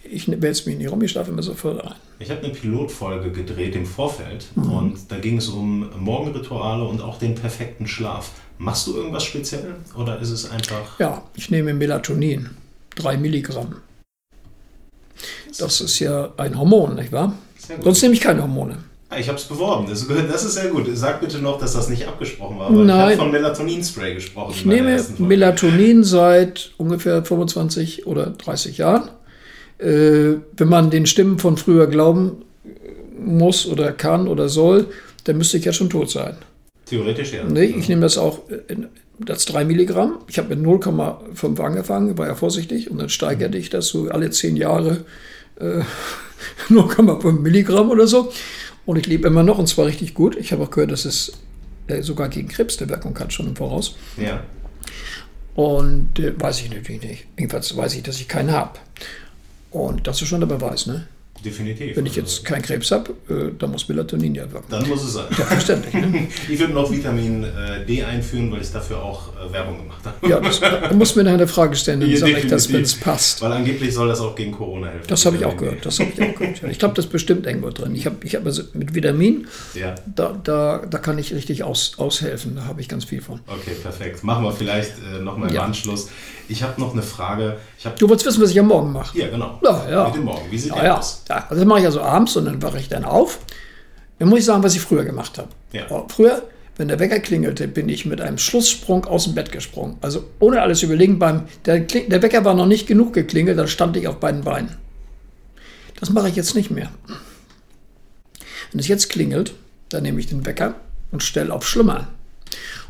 [0.03, 1.95] ich wälze mich nie rum, ich schlafe immer sofort ein.
[2.19, 4.71] Ich habe eine Pilotfolge gedreht im Vorfeld Mhm.
[4.71, 8.31] und da ging es um Morgenrituale und auch den perfekten Schlaf.
[8.57, 10.99] Machst du irgendwas speziell oder ist es einfach.
[10.99, 12.51] Ja, ich nehme Melatonin,
[12.95, 13.77] drei Milligramm.
[15.57, 17.37] Das ist ja ein Hormon, nicht wahr?
[17.81, 18.77] Sonst nehme ich keine Hormone.
[19.09, 20.87] Ah, Ich habe es beworben, das, das ist sehr gut.
[20.93, 22.67] Sag bitte noch, dass das nicht abgesprochen war.
[22.67, 22.99] Aber Ich Nein.
[22.99, 24.53] habe von Melatonin-Spray gesprochen.
[24.55, 24.99] Ich nehme.
[25.19, 29.09] Melatonin seit ungefähr 25 oder 30 Jahren.
[29.77, 32.43] Äh, wenn man den Stimmen von früher glauben
[33.19, 34.87] muss oder kann oder soll,
[35.25, 36.35] dann müsste ich ja schon tot sein.
[36.85, 37.43] Theoretisch ja.
[37.43, 38.87] Nee, ich nehme das auch, in,
[39.19, 40.19] das 3 Milligramm.
[40.27, 44.29] Ich habe mit 0,5 angefangen, war ja vorsichtig, und dann steigerte ich das so alle
[44.29, 45.05] 10 Jahre
[45.59, 45.81] äh,
[46.69, 48.31] 0,5 Milligramm oder so.
[48.85, 50.35] Und ich lebe immer noch, und zwar richtig gut.
[50.35, 51.33] Ich habe auch gehört, dass es
[51.87, 53.95] äh, sogar gegen Krebs eine Wirkung hat, schon im Voraus.
[54.17, 54.43] Ja.
[55.55, 57.25] Und äh, weiß ich natürlich nicht.
[57.37, 58.79] Jedenfalls weiß ich, dass ich keinen habe.
[59.71, 61.07] Und das ist schon der Beweis, ne?
[61.43, 61.95] Definitiv.
[61.97, 64.67] Wenn ich jetzt keinen Krebs habe, äh, dann muss Melatonin ja wirken.
[64.69, 65.25] Dann muss es sein.
[65.31, 66.27] Ja, verständlich, ne?
[66.49, 70.27] Ich würde noch Vitamin äh, D einführen, weil ich dafür auch äh, Werbung gemacht habe.
[70.29, 72.95] Ja, das, da muss mir eine Frage stellen, dann Ja, sage ich das, wenn es
[72.95, 73.41] passt.
[73.41, 75.05] Weil angeblich soll das auch gegen Corona helfen.
[75.07, 75.85] Das habe ich auch gehört.
[75.85, 76.61] Das habe ich auch gehört.
[76.61, 77.95] Ja, Ich glaube, das ist bestimmt irgendwo drin.
[77.95, 79.95] Ich habe ich hab also mit Vitamin, Ja.
[80.15, 82.55] da, da, da kann ich richtig aus, aushelfen.
[82.55, 83.39] Da habe ich ganz viel von.
[83.47, 84.23] Okay, perfekt.
[84.23, 85.63] Machen wir vielleicht äh, nochmal im Ja.
[85.63, 86.09] Anschluss.
[86.49, 87.57] Ich habe noch eine Frage.
[87.97, 89.17] Du wolltest wissen, was ich am Morgen mache.
[89.17, 89.59] ja genau.
[89.63, 90.05] Ja, ja.
[90.07, 90.45] Mit dem Morgen.
[90.51, 90.97] Wie sieht Ja, der ja.
[90.97, 91.23] aus?
[91.33, 91.45] Ja.
[91.49, 93.39] Also das mache ich also abends und dann wache ich dann auf.
[94.19, 95.49] Dann muss ich sagen, was ich früher gemacht habe.
[95.71, 95.85] Ja.
[95.85, 96.43] Aber Früher,
[96.77, 99.97] wenn der Wecker klingelte, bin ich mit einem Schlusssprung aus dem Bett gesprungen.
[100.01, 101.19] Also ohne alles überlegen.
[101.19, 104.77] Beim, der, der Wecker war noch nicht genug geklingelt, dann stand ich auf beiden Beinen.
[105.99, 106.89] Das mache ich jetzt nicht mehr.
[108.71, 109.53] Wenn es jetzt klingelt,
[109.89, 110.75] dann nehme ich den Wecker
[111.11, 112.07] und stelle auf Schlummern.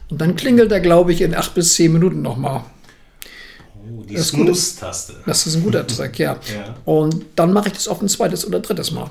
[0.10, 2.64] Und dann klingelt er, glaube ich, in acht bis zehn Minuten nochmal.
[3.84, 4.46] Oh, die Das ist gut.
[4.48, 5.14] Snooze-Taste.
[5.26, 6.34] Das ist ein guter Trick, ja.
[6.54, 6.76] Ja.
[6.86, 9.10] Und dann mache ich das auf ein zweites oder drittes Mal.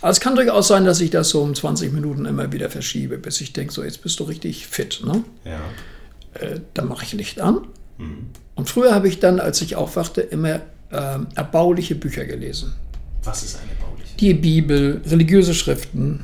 [0.00, 3.18] Aber es kann durchaus sein, dass ich das so um 20 Minuten immer wieder verschiebe,
[3.18, 5.02] bis ich denke, so jetzt bist du richtig fit.
[5.04, 5.24] Ne?
[5.44, 5.60] Ja.
[6.40, 7.66] Äh, dann mache ich Licht an.
[8.54, 10.60] Und früher habe ich dann, als ich aufwachte, immer
[10.92, 12.74] ähm, erbauliche Bücher gelesen.
[13.24, 14.16] Was ist eine bauliche?
[14.20, 16.22] Die Bibel, religiöse Schriften.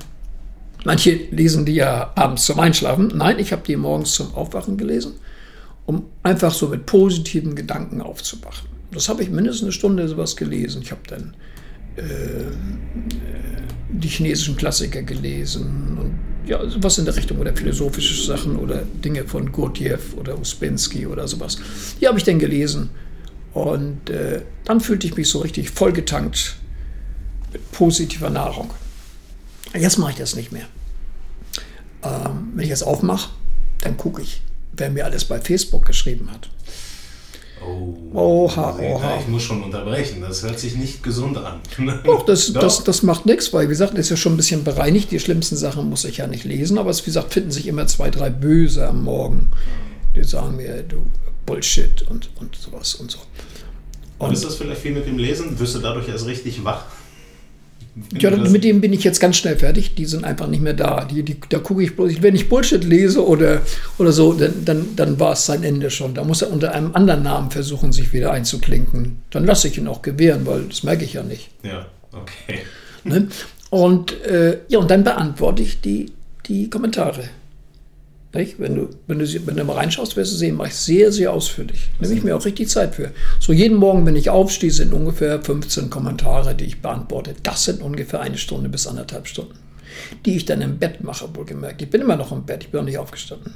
[0.85, 3.11] Manche lesen die ja abends zum Einschlafen.
[3.15, 5.15] Nein, ich habe die morgens zum Aufwachen gelesen,
[5.87, 8.69] um einfach so mit positiven Gedanken aufzuwachen.
[8.93, 10.83] Das habe ich mindestens eine Stunde sowas gelesen.
[10.83, 11.35] Ich habe dann
[11.97, 12.03] äh,
[13.91, 19.25] die chinesischen Klassiker gelesen und ja, sowas in der Richtung oder philosophische Sachen oder Dinge
[19.25, 21.57] von Gurdjieff oder Uspensky oder sowas.
[22.01, 22.91] Die habe ich dann gelesen
[23.55, 26.57] und äh, dann fühlte ich mich so richtig vollgetankt
[27.53, 28.71] mit positiver Nahrung.
[29.75, 30.67] Jetzt mache ich das nicht mehr.
[32.03, 33.31] Ähm, wenn ich das aufmache,
[33.81, 34.43] dann gucke ich,
[34.77, 36.49] wer mir alles bei Facebook geschrieben hat.
[37.65, 37.95] Oh.
[38.13, 39.19] Oha, oha.
[39.21, 40.21] Ich muss schon unterbrechen.
[40.21, 41.61] Das hört sich nicht gesund an.
[42.05, 42.61] Doch, das, Doch.
[42.61, 45.11] das, das macht nichts, weil, wie gesagt, ist ja schon ein bisschen bereinigt.
[45.11, 47.87] Die schlimmsten Sachen muss ich ja nicht lesen, aber es, wie gesagt, finden sich immer
[47.87, 49.51] zwei, drei Böse am Morgen.
[50.17, 51.07] Die sagen mir, du
[51.47, 53.19] Bullshit und, und sowas und so.
[54.19, 55.59] Und ist das vielleicht viel mit dem Lesen?
[55.59, 56.85] Wirst du dadurch erst richtig wach?
[58.19, 59.95] Ja, mit dem bin ich jetzt ganz schnell fertig.
[59.95, 61.05] Die sind einfach nicht mehr da.
[61.05, 63.61] Die, die, da gucke ich bloß, wenn ich Bullshit lese oder,
[63.99, 66.15] oder so, dann, dann, dann war es sein Ende schon.
[66.15, 69.23] Da muss er unter einem anderen Namen versuchen, sich wieder einzuklinken.
[69.31, 71.51] Dann lasse ich ihn auch gewähren, weil das merke ich ja nicht.
[71.63, 72.61] Ja, okay.
[73.05, 73.29] Ne?
[73.69, 76.13] Und, äh, ja, und dann beantworte ich die,
[76.47, 77.25] die Kommentare.
[78.35, 78.59] Nicht?
[78.59, 81.33] Wenn, du, wenn, du, wenn du mal reinschaust, wirst du sehen, mache ich sehr, sehr
[81.33, 81.91] ausführlich.
[82.01, 83.11] Nehme ich mir auch richtig Zeit für.
[83.39, 87.35] So jeden Morgen, wenn ich aufstehe, sind ungefähr 15 Kommentare, die ich beantworte.
[87.43, 89.55] Das sind ungefähr eine Stunde bis anderthalb Stunden,
[90.25, 91.83] die ich dann im Bett mache, wohlgemerkt.
[91.83, 93.53] Ich bin immer noch im Bett, ich bin noch nicht aufgestanden.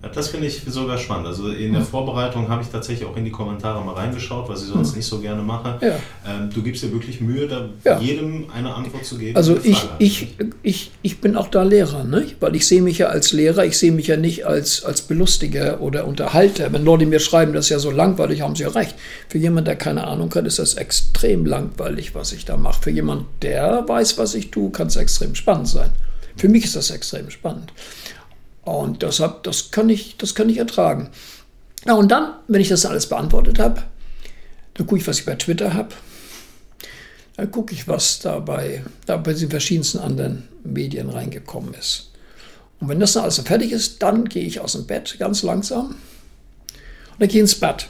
[0.00, 1.26] Ja, das finde ich sogar spannend.
[1.26, 4.68] Also in der Vorbereitung habe ich tatsächlich auch in die Kommentare mal reingeschaut, was ich
[4.68, 5.76] sonst nicht so gerne mache.
[5.84, 5.96] Ja.
[6.24, 7.98] Ähm, du gibst dir wirklich Mühe, da Ja.
[7.98, 9.36] jedem eine Antwort zu geben.
[9.36, 12.26] Also ich, hat, ich, ich, ich bin auch da Lehrer, ne?
[12.38, 15.80] weil ich sehe mich ja als Lehrer, ich sehe mich ja nicht als, als Belustiger
[15.80, 16.72] oder Unterhalter.
[16.72, 18.94] Wenn Leute mir schreiben, das ist ja so langweilig, haben sie ja recht.
[19.28, 22.82] Für jemanden, der keine Ahnung hat, ist das extrem langweilig, was ich da mache.
[22.82, 25.90] Für jemanden, der weiß, was ich tue, kann es extrem spannend sein.
[26.36, 27.72] Für mich ist das extrem spannend.
[28.68, 31.10] Und deshalb, das kann ich, das kann ich ertragen.
[31.86, 33.82] Ja, und dann, wenn ich das alles beantwortet habe,
[34.74, 35.94] dann gucke ich, was ich bei Twitter habe.
[37.36, 42.10] Dann gucke ich, was da bei, da bei den verschiedensten anderen Medien reingekommen ist.
[42.80, 45.86] Und wenn das dann alles fertig ist, dann gehe ich aus dem Bett ganz langsam
[45.86, 45.96] und
[47.18, 47.88] dann gehe ich ins Bad.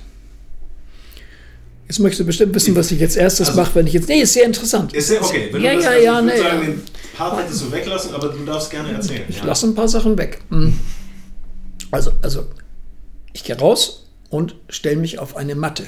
[1.89, 4.09] Jetzt möchtest du bestimmt wissen, was ich jetzt erstes Also- mache, wenn ich jetzt.
[4.09, 4.93] Nee, ist sehr interessant.
[4.93, 5.49] Ist ja okay.
[5.51, 6.37] Wenn ja, ja, ja, nee.
[6.37, 6.83] sagen, den
[7.19, 9.25] Part hättest du weglassen, aber du darfst gerne erzählen.
[9.29, 9.45] Ich ja.
[9.45, 10.41] lasse ein paar Sachen weg.
[10.51, 10.79] Hm.
[11.91, 12.47] Also, also
[13.33, 15.83] ich gehe raus und stelle mich auf eine Matte.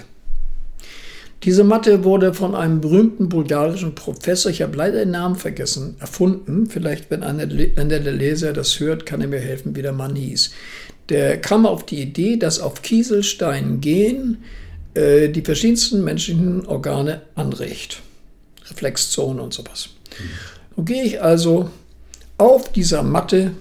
[1.44, 6.66] Diese Matte wurde von einem berühmten bulgarischen Professor, ich habe leider den Namen vergessen, erfunden.
[6.66, 10.16] Vielleicht, wenn einer, einer der Leser das hört, kann er mir helfen, wie der Mann
[10.16, 10.50] hieß.
[11.10, 14.42] Der kam auf die Idee, dass auf Kieselsteinen gehen
[14.94, 18.02] äh, die verschiedensten menschlichen Organe anregt.
[18.68, 19.90] Reflexzone und sowas.
[20.80, 21.68] Nun gehe ich also
[22.38, 23.52] auf dieser Matte,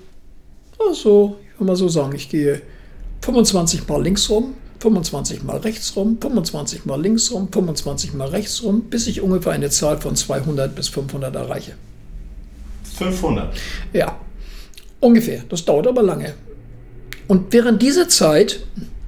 [0.88, 2.62] also, ich will mal so sagen, ich gehe
[3.24, 8.64] 25 mal links rum, 25 mal rechts rum, 25 mal links rum, 25 mal rechts
[8.64, 11.74] rum, bis ich ungefähr eine Zahl von 200 bis 500 erreiche.
[12.98, 13.54] 500.
[13.92, 14.18] Ja,
[15.02, 15.44] ungefähr.
[15.50, 16.36] Das dauert aber lange.
[17.28, 18.62] Und während dieser Zeit,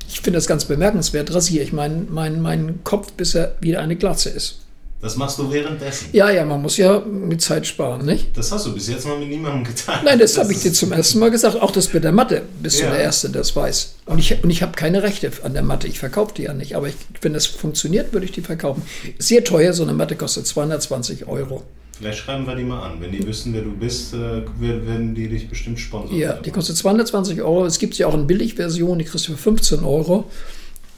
[0.09, 3.95] ich finde das ganz bemerkenswert, rasiere ich meinen meinen meinen Kopf, bis er wieder eine
[3.95, 4.65] Glatze ist.
[5.01, 6.09] Das machst du währenddessen.
[6.13, 8.37] Ja, ja, man muss ja mit Zeit sparen, nicht?
[8.37, 10.01] Das hast du bis jetzt noch mit niemandem getan.
[10.05, 11.55] Nein, das, habe ich dir zum ersten Mal gesagt.
[11.59, 12.85] Auch das mit der Matte bist Ja.
[12.87, 13.95] du der Erste, der das weiß.
[14.05, 15.87] Und ich, und ich habe keine Rechte an der Matte.
[15.87, 16.75] Ich verkaufe die ja nicht.
[16.75, 18.83] Aber ich, wenn das funktioniert, würde ich die verkaufen.
[19.17, 21.63] Sehr teuer, so eine Matte kostet 220 Euro.
[21.97, 23.01] Vielleicht schreiben wir die mal an.
[23.01, 26.15] Wenn die wüssten, wer du bist, äh, werden die dich bestimmt sponsern.
[26.15, 27.65] Ja, die kostet 220 Euro.
[27.65, 30.25] Es gibt sie auch in Billigversion, die kriegst du für 15 Euro.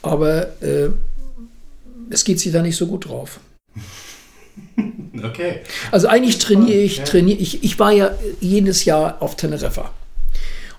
[0.02, 0.90] Aber äh,
[2.10, 3.40] es geht sich da nicht so gut drauf.
[5.22, 5.60] Okay.
[5.90, 7.62] Also eigentlich trainiere ich, trainiere ich.
[7.62, 8.10] Ich war ja
[8.40, 9.90] jedes Jahr auf Teneriffa.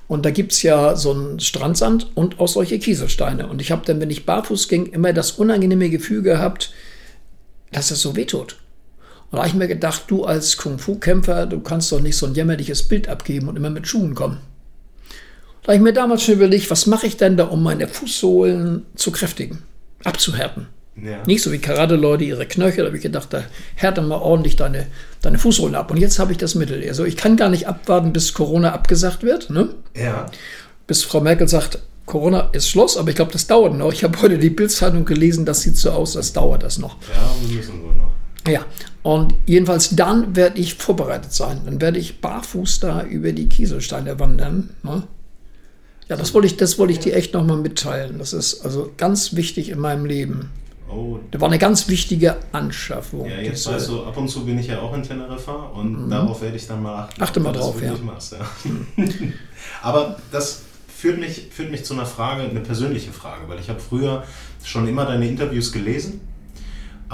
[0.08, 3.48] Und da gibt es ja so einen Strandsand und auch solche Kieselsteine.
[3.48, 6.74] Und ich habe dann, wenn ich barfuß ging, immer das unangenehme Gefühl gehabt,
[7.72, 8.58] dass es so wehtut.
[9.32, 12.36] Und da habe ich mir gedacht, du als Kung-Fu-Kämpfer, du kannst doch nicht so ein
[12.36, 14.42] jämmerliches Bild abgeben und immer mit Schuhen kommen.
[15.64, 18.86] Da habe ich mir damals schon überlegt, was mache ich denn da, um meine Fußsohlen
[18.96, 19.64] zu kräftigen,
[20.04, 20.68] abzuhärten.
[21.02, 21.24] Ja.
[21.26, 23.44] Nicht so wie Karate-Leute ihre Knöchel, da habe ich gedacht, da
[23.76, 24.88] härte mal ordentlich deine,
[25.22, 25.92] deine Fußsohlen ab.
[25.92, 26.82] Und jetzt habe ich das Mittel.
[26.88, 29.70] Also ich kann gar nicht abwarten, bis Corona abgesagt wird, ne?
[29.96, 30.28] Ja.
[30.88, 33.92] bis Frau Merkel sagt, Corona ist Schluss, aber ich glaube, das dauert noch.
[33.92, 36.98] Ich habe heute die Bildzeitung gelesen, das sieht so aus, als dauert das noch.
[37.14, 38.12] Ja, wir müssen wohl noch.
[38.48, 38.64] Ja,
[39.02, 41.62] und jedenfalls dann werde ich vorbereitet sein.
[41.66, 44.70] Dann werde ich barfuß da über die Kieselsteine wandern.
[44.84, 45.04] Ne?
[46.08, 48.20] Ja, das wollte ich, das wollte ich dir echt nochmal mitteilen.
[48.20, 50.52] Das ist also ganz wichtig in meinem Leben.
[50.88, 53.26] Oh, Das war eine ganz wichtige Anschaffung.
[53.30, 56.10] ja, jetzt diese- weißt du, ab und zu bin ich ja auch in Teneriffa und
[56.10, 57.14] darauf werde ich dann mal achten.
[57.18, 57.24] Mhm.
[57.24, 57.94] Achte mal drauf, ja.
[58.04, 58.40] Machst, ja.
[59.82, 60.62] Aber das
[60.96, 64.24] führt mich, führt mich zu einer Frage, eine persönliche Frage, weil ich habe früher
[64.64, 66.22] schon immer deine Interviews gelesen,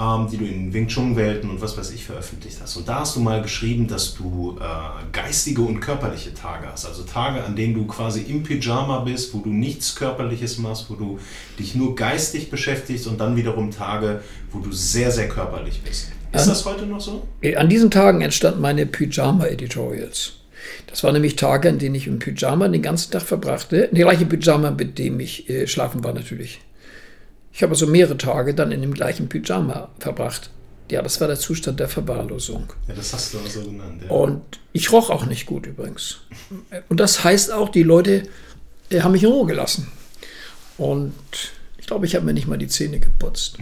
[0.02, 2.76] ähm, die du in Wing Chun Welten und was weiß ich veröffentlicht hast.
[2.76, 4.64] Und da hast du mal geschrieben, dass du äh,
[5.12, 6.86] geistige und körperliche Tage hast.
[6.86, 10.94] Also Tage, an denen du quasi im Pyjama bist, wo du nichts Körperliches machst, wo
[10.94, 11.18] du
[11.58, 16.12] dich nur geistig beschäftigst und dann wiederum Tage, wo du sehr, sehr körperlich bist.
[16.32, 17.26] Ist das heute noch so?
[17.56, 20.32] An diesen Tagen entstanden meine Pyjama-Editorials.
[20.86, 23.88] Das waren nämlich Tage, an denen ich im Pyjama den ganzen Tag verbrachte.
[23.92, 26.60] Der gleiche Pyjama, mit dem ich äh, schlafen war natürlich.
[27.52, 30.50] Ich habe also mehrere Tage dann in dem gleichen Pyjama verbracht.
[30.90, 32.72] Ja, das war der Zustand der Verwahrlosung.
[32.88, 34.02] Ja, das hast du auch so genannt.
[34.04, 34.10] Ja.
[34.10, 34.42] Und
[34.72, 36.20] ich roch auch nicht gut übrigens.
[36.88, 38.24] Und das heißt auch, die Leute
[38.92, 39.90] haben mich in Ruhe gelassen.
[40.76, 41.14] Und
[41.78, 43.56] ich glaube, ich habe mir nicht mal die Zähne geputzt.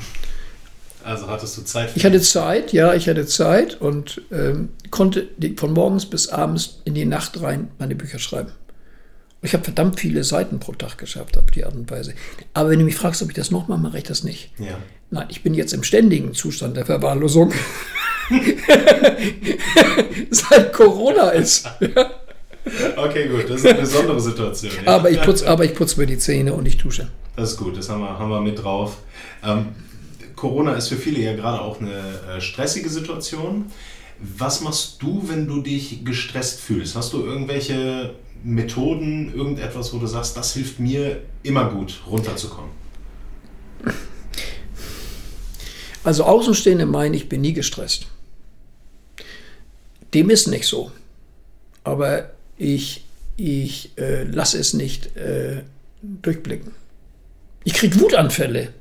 [1.04, 1.90] Also hattest du Zeit?
[1.94, 6.94] Ich hatte Zeit, ja, ich hatte Zeit und ähm, konnte von morgens bis abends in
[6.94, 8.50] die Nacht rein meine Bücher schreiben.
[9.42, 12.14] Ich habe verdammt viele Seiten pro Tag geschafft auf die Art und Weise.
[12.52, 14.50] Aber wenn du mich fragst, ob ich das nochmal mache, ich das nicht.
[14.58, 14.78] Ja.
[15.10, 17.52] Nein, ich bin jetzt im ständigen Zustand der Verwahrlosung.
[20.30, 21.68] Seit Corona ist.
[22.96, 24.72] Okay, gut, das ist eine besondere Situation.
[24.84, 24.94] Ja.
[24.94, 27.08] Aber, ich putz, aber ich putze mir die Zähne und ich dusche.
[27.34, 28.98] Das ist gut, das haben wir, haben wir mit drauf.
[29.42, 29.68] Ähm,
[30.36, 33.66] Corona ist für viele ja gerade auch eine äh, stressige Situation.
[34.20, 36.94] Was machst du, wenn du dich gestresst fühlst?
[36.94, 42.70] Hast du irgendwelche Methoden, irgendetwas, wo du sagst, das hilft mir immer gut, runterzukommen?
[46.02, 48.06] Also Außenstehende meinen, ich bin nie gestresst.
[50.14, 50.90] Dem ist nicht so.
[51.84, 53.04] Aber ich,
[53.36, 55.62] ich äh, lasse es nicht äh,
[56.02, 56.72] durchblicken.
[57.64, 58.72] Ich kriege Wutanfälle.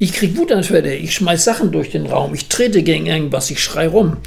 [0.00, 0.94] Ich kriege Wutanfälle.
[0.94, 2.32] Ich schmeiß Sachen durch den Raum.
[2.32, 3.50] Ich trete gegen irgendwas.
[3.50, 4.18] Ich schrei rum.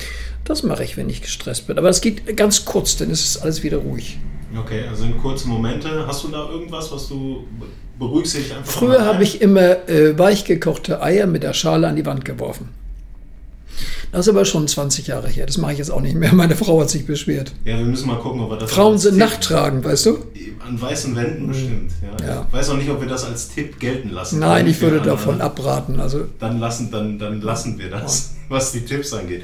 [0.43, 1.77] Das mache ich, wenn ich gestresst bin.
[1.77, 4.17] Aber es geht ganz kurz, dann ist es alles wieder ruhig.
[4.57, 6.05] Okay, also in kurzen Momente.
[6.05, 7.45] Hast du da irgendwas, was du
[7.97, 8.69] beruhigst dich einfach?
[8.69, 12.67] Früher habe ich immer äh, weichgekochte Eier mit der Schale an die Wand geworfen.
[14.11, 15.45] Das ist aber schon 20 Jahre her.
[15.45, 16.33] Das mache ich jetzt auch nicht mehr.
[16.33, 17.53] Meine Frau hat sich beschwert.
[17.63, 18.71] Ja, wir müssen mal gucken, ob wir das.
[18.71, 20.17] Frauen sind nachttragend, weißt du?
[20.67, 21.91] An weißen Wänden bestimmt.
[22.19, 22.25] Ja.
[22.25, 22.45] Ja.
[22.47, 24.39] Ich weiß auch nicht, ob wir das als Tipp gelten lassen.
[24.39, 25.99] Nein, ich würde davon abraten.
[25.99, 29.43] Also Dann lassen, dann, dann lassen wir das, was die Tipps angeht.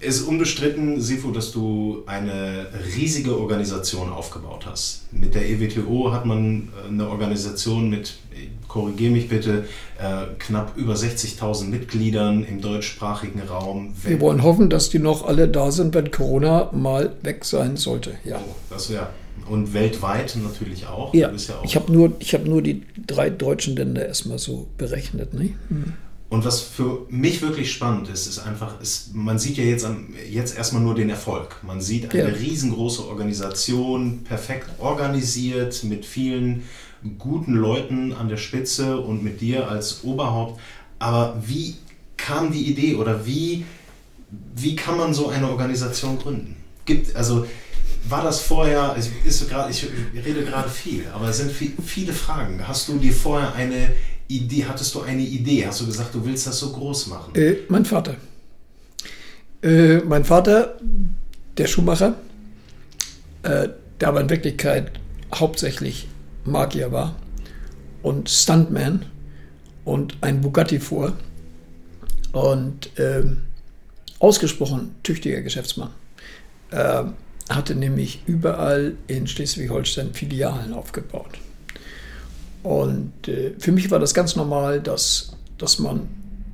[0.00, 2.66] Es ist unbestritten, Sifu, dass du eine
[2.96, 5.12] riesige Organisation aufgebaut hast.
[5.12, 8.14] Mit der EWTO hat man äh, eine Organisation mit,
[8.68, 9.64] korrigiere mich bitte,
[9.98, 13.94] äh, knapp über 60.000 Mitgliedern im deutschsprachigen Raum.
[14.02, 18.12] wir wollen hoffen, dass die noch alle da sind, wenn Corona mal weg sein sollte.
[18.24, 18.36] Ja.
[18.36, 19.08] Oh, das wäre.
[19.48, 21.12] Und weltweit natürlich auch.
[21.12, 24.68] Ja, ja auch ich habe nur, ich hab nur die drei deutschen Länder erstmal so
[24.78, 25.34] berechnet.
[25.34, 25.54] Ne?
[26.34, 30.08] Und was für mich wirklich spannend ist, ist einfach, ist, man sieht ja jetzt, am-
[30.28, 31.56] jetzt erstmal nur den Erfolg.
[31.62, 32.34] Man sieht eine Ja.
[32.34, 36.64] riesengroße Organisation, perfekt organisiert, mit vielen
[37.18, 40.60] guten Leuten an der Spitze und mit dir als Oberhaupt.
[40.98, 41.76] Aber wie
[42.16, 43.64] kam die Idee oder wie,
[44.56, 46.56] wie kann man so eine Organisation gründen?
[46.84, 47.46] Gibt, also,
[48.08, 49.86] war das vorher, ich, ist so grad, ich
[50.26, 52.66] rede gerade viel, aber es sind vi- viele Fragen.
[52.66, 53.94] Hast du dir vorher eine
[54.28, 55.66] Idee, hattest du eine Idee?
[55.66, 57.34] Hast du gesagt, du willst das so groß machen?
[57.34, 58.16] Äh, mein Vater.
[59.62, 60.78] Äh, mein Vater,
[61.56, 62.16] der Schuhmacher,
[63.42, 63.68] äh,
[64.00, 64.92] der aber in Wirklichkeit
[65.34, 66.08] hauptsächlich
[66.44, 67.16] Magier war
[68.02, 69.06] und Stuntman
[69.84, 71.16] und ein Bugatti fuhr
[72.32, 73.42] und ähm,
[74.18, 75.90] ausgesprochen tüchtiger Geschäftsmann.
[76.70, 77.04] Äh,
[77.48, 81.38] hatte nämlich überall in Schleswig-Holstein Filialen aufgebaut.
[82.64, 86.08] Und äh, für mich war das ganz normal, dass, dass man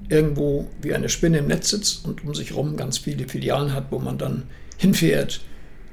[0.09, 3.87] irgendwo wie eine Spinne im Netz sitzt und um sich herum ganz viele Filialen hat,
[3.91, 4.43] wo man dann
[4.77, 5.41] hinfährt,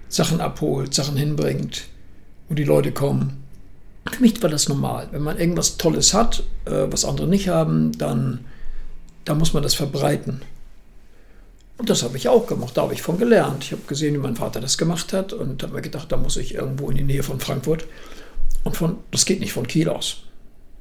[0.09, 1.83] Sachen abholt, Sachen hinbringt,
[2.49, 3.43] wo die Leute kommen.
[4.11, 5.07] Für mich war das normal.
[5.11, 8.45] Wenn man irgendwas Tolles hat, äh, was andere nicht haben, dann,
[9.23, 10.41] dann muss man das verbreiten.
[11.77, 13.65] Und das habe ich auch gemacht, da habe ich von gelernt.
[13.65, 16.37] Ich habe gesehen, wie mein Vater das gemacht hat und habe mir gedacht, da muss
[16.37, 17.85] ich irgendwo in die Nähe von Frankfurt.
[18.67, 20.23] Und von, das geht nicht von Kiel aus.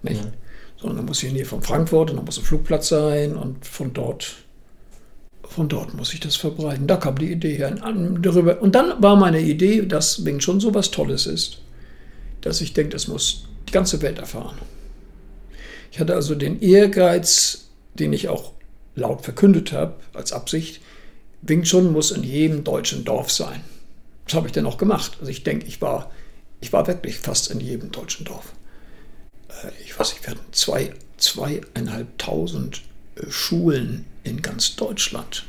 [0.02, 0.24] Nicht?
[0.24, 0.32] Ja.
[0.76, 3.36] Sondern da muss ich in die Nähe von Frankfurt und dann muss ein Flugplatz sein
[3.36, 4.34] und von dort,
[5.44, 6.88] von dort muss ich das verbreiten.
[6.88, 7.70] Da kam die Idee her.
[8.20, 8.60] Darüber.
[8.60, 11.60] Und dann war meine Idee, dass Wing schon so was Tolles ist,
[12.40, 14.56] dass ich denke, das muss die ganze Welt erfahren.
[15.92, 18.50] Ich hatte also den Ehrgeiz, den ich auch
[18.96, 20.80] laut verkündet habe, als Absicht,
[21.40, 23.60] Wing Chun muss in jedem deutschen Dorf sein.
[24.24, 25.18] Das habe ich dann auch gemacht.
[25.20, 26.10] Also ich denke, ich war,
[26.66, 28.52] ich war wirklich fast in jedem deutschen Dorf.
[29.48, 32.82] Äh, Ich weiß nicht, wir hatten zwei, zweieinhalbtausend
[33.14, 35.44] äh, Schulen in ganz Deutschland.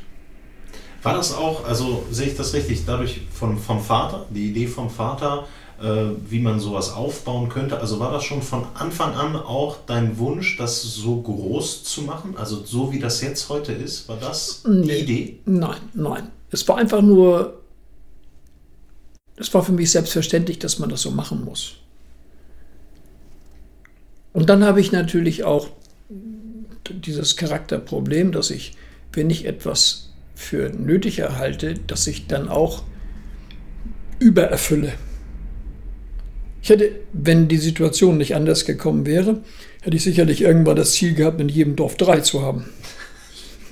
[1.02, 4.90] War das auch, also sehe ich das richtig, dadurch von, vom Vater, die Idee vom
[4.90, 5.46] Vater,
[5.82, 7.80] äh, wie man sowas aufbauen könnte?
[7.80, 12.36] Also war das schon von Anfang an auch dein Wunsch, das so groß zu machen?
[12.36, 14.98] Also so wie das jetzt heute ist, war das die Nee.
[15.00, 15.38] Idee?
[15.46, 16.30] Nein, nein.
[16.52, 17.58] Es war einfach nur,
[19.38, 21.76] es war für mich selbstverständlich, dass man das so machen muss.
[24.32, 25.68] Und dann habe ich natürlich auch
[26.90, 28.72] dieses Charakterproblem, dass ich,
[29.12, 32.82] wenn ich etwas für nötig erhalte, dass ich dann auch
[34.18, 34.92] übererfülle.
[36.62, 39.42] Ich hätte, wenn die Situation nicht anders gekommen wäre,
[39.82, 42.64] hätte ich sicherlich irgendwann das Ziel gehabt, in jedem Dorf drei zu haben.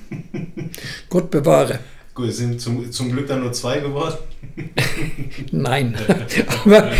[1.09, 1.79] Gott bewahre.
[2.17, 4.17] Gut, es sind zum, zum Glück dann nur zwei geworden.
[5.51, 5.95] Nein,
[6.65, 6.91] aber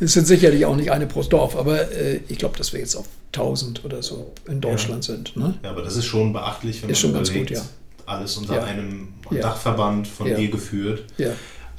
[0.00, 2.96] es sind sicherlich auch nicht eine pro Dorf, aber äh, ich glaube, dass wir jetzt
[2.96, 5.14] auf 1000 oder so in Deutschland ja.
[5.14, 5.36] sind.
[5.36, 5.54] Ne?
[5.62, 8.12] Ja, aber das ist schon beachtlich, wenn ist man schon überlegt, ganz gut, ja.
[8.12, 8.64] alles unter ja.
[8.64, 11.04] einem Dachverband von dir geführt.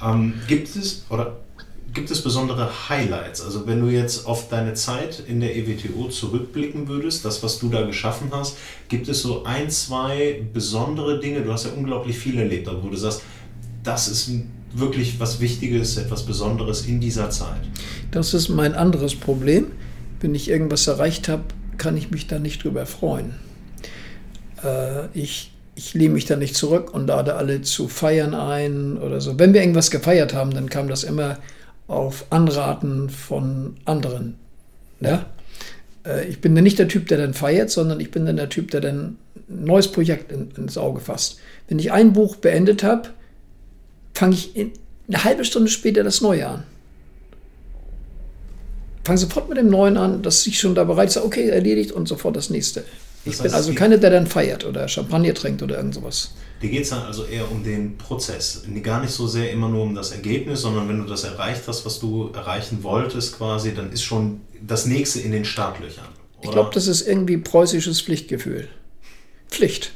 [0.02, 1.36] Ähm, gibt es, oder
[1.94, 3.40] Gibt es besondere Highlights?
[3.40, 7.68] Also wenn du jetzt auf deine Zeit in der EWTO zurückblicken würdest, das, was du
[7.70, 8.56] da geschaffen hast,
[8.88, 11.42] gibt es so ein, zwei besondere Dinge?
[11.42, 13.22] Du hast ja unglaublich viel erlebt, wo du sagst,
[13.82, 14.30] das ist
[14.74, 17.62] wirklich was Wichtiges, etwas Besonderes in dieser Zeit.
[18.10, 19.68] Das ist mein anderes Problem.
[20.20, 21.44] Wenn ich irgendwas erreicht habe,
[21.78, 23.34] kann ich mich da nicht drüber freuen.
[24.62, 29.20] Äh, ich ich lehne mich da nicht zurück und lade alle zu Feiern ein oder
[29.20, 29.38] so.
[29.38, 31.38] Wenn wir irgendwas gefeiert haben, dann kam das immer
[31.88, 34.36] auf Anraten von anderen.
[35.00, 35.26] Ja?
[36.06, 38.50] Äh, ich bin dann nicht der Typ, der dann feiert, sondern ich bin dann der
[38.50, 39.16] Typ, der dann
[39.48, 41.38] ein neues Projekt in, ins Auge fasst.
[41.66, 43.10] Wenn ich ein Buch beendet habe,
[44.14, 44.72] fange ich in,
[45.08, 46.64] eine halbe Stunde später das Neue an.
[49.04, 52.06] Fange sofort mit dem Neuen an, dass ich schon da bereit bin, okay, erledigt und
[52.06, 52.84] sofort das nächste.
[53.24, 56.32] Ich das heißt, bin also keiner, der dann feiert oder Champagner trinkt oder irgend sowas.
[56.62, 58.62] Dir geht es dann also eher um den Prozess.
[58.82, 61.86] Gar nicht so sehr immer nur um das Ergebnis, sondern wenn du das erreicht hast,
[61.86, 66.06] was du erreichen wolltest, quasi, dann ist schon das nächste in den Startlöchern.
[66.38, 66.44] Oder?
[66.44, 68.68] Ich glaube, das ist irgendwie preußisches Pflichtgefühl.
[69.48, 69.92] Pflicht.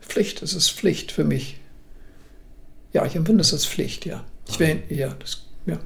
[0.00, 1.58] Pflicht, das ist Pflicht für mich.
[2.92, 4.24] Ja, ich empfinde das als Pflicht, ja.
[4.48, 5.78] Ich will, ja, das, ja.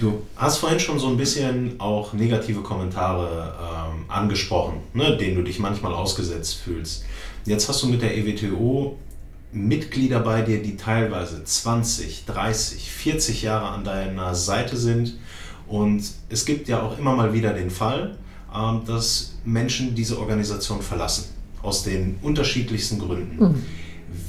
[0.00, 5.42] Du hast vorhin schon so ein bisschen auch negative Kommentare ähm, angesprochen, ne, denen du
[5.42, 7.04] dich manchmal ausgesetzt fühlst.
[7.44, 8.98] Jetzt hast du mit der EWTO
[9.52, 15.14] Mitglieder bei dir, die teilweise 20, 30, 40 Jahre an deiner Seite sind.
[15.68, 18.18] Und es gibt ja auch immer mal wieder den Fall,
[18.54, 21.26] ähm, dass Menschen diese Organisation verlassen,
[21.62, 23.42] aus den unterschiedlichsten Gründen.
[23.42, 23.62] Mhm.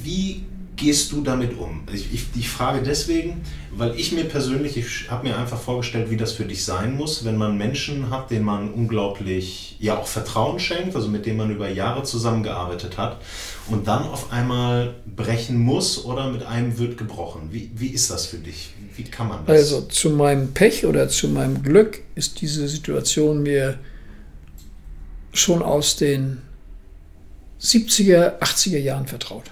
[0.02, 0.44] Wie
[0.76, 1.82] gehst du damit um?
[1.92, 6.16] Ich, ich, ich, frage deswegen, weil ich mir persönlich, ich habe mir einfach vorgestellt, wie
[6.16, 10.58] das für dich sein muss, wenn man Menschen hat, denen man unglaublich, ja auch Vertrauen
[10.58, 13.20] schenkt, also mit denen man über Jahre zusammengearbeitet hat
[13.68, 17.48] und dann auf einmal brechen muss oder mit einem wird gebrochen.
[17.50, 18.74] Wie, wie ist das für dich?
[18.94, 19.56] Wie kann man das?
[19.56, 23.78] Also zu meinem Pech oder zu meinem Glück ist diese Situation mir
[25.32, 26.42] schon aus den
[27.60, 29.50] 70er, 80er Jahren vertraut.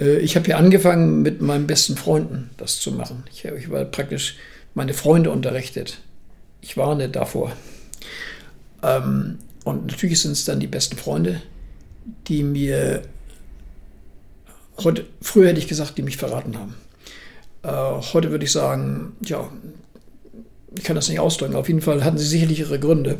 [0.00, 3.24] Äh, ich habe ja angefangen mit meinen besten Freunden das zu machen.
[3.30, 4.36] Ich, ich war praktisch
[4.74, 5.98] meine Freunde unterrichtet.
[6.60, 7.52] Ich warne davor.
[8.82, 11.42] Ähm, und natürlich sind es dann die besten Freunde,
[12.26, 13.02] die mir
[14.78, 16.74] heute, früher hätte ich gesagt, die mich verraten haben.
[17.62, 19.50] Äh, heute würde ich sagen, ja,
[20.74, 21.56] ich kann das nicht ausdrücken.
[21.56, 23.18] Auf jeden Fall hatten sie sicherlich ihre Gründe.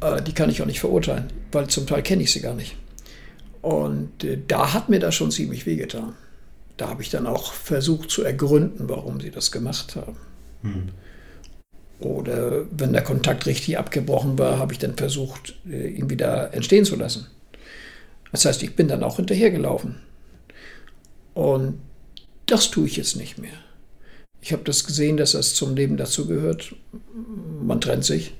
[0.00, 2.76] Äh, die kann ich auch nicht verurteilen, weil zum Teil kenne ich sie gar nicht.
[3.62, 6.14] Und äh, da hat mir das schon ziemlich wehgetan.
[6.76, 10.16] Da habe ich dann auch versucht zu ergründen, warum sie das gemacht haben.
[10.62, 10.88] Hm.
[12.00, 16.84] Oder wenn der Kontakt richtig abgebrochen war, habe ich dann versucht, äh, ihn wieder entstehen
[16.84, 17.28] zu lassen.
[18.32, 19.96] Das heißt, ich bin dann auch hinterhergelaufen.
[21.34, 21.80] Und
[22.46, 23.52] das tue ich jetzt nicht mehr.
[24.40, 26.74] Ich habe das gesehen, dass das zum Leben dazugehört.
[27.62, 28.34] Man trennt sich.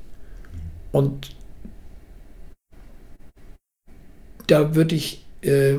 [0.90, 1.36] Und
[4.52, 5.76] da würde ich äh,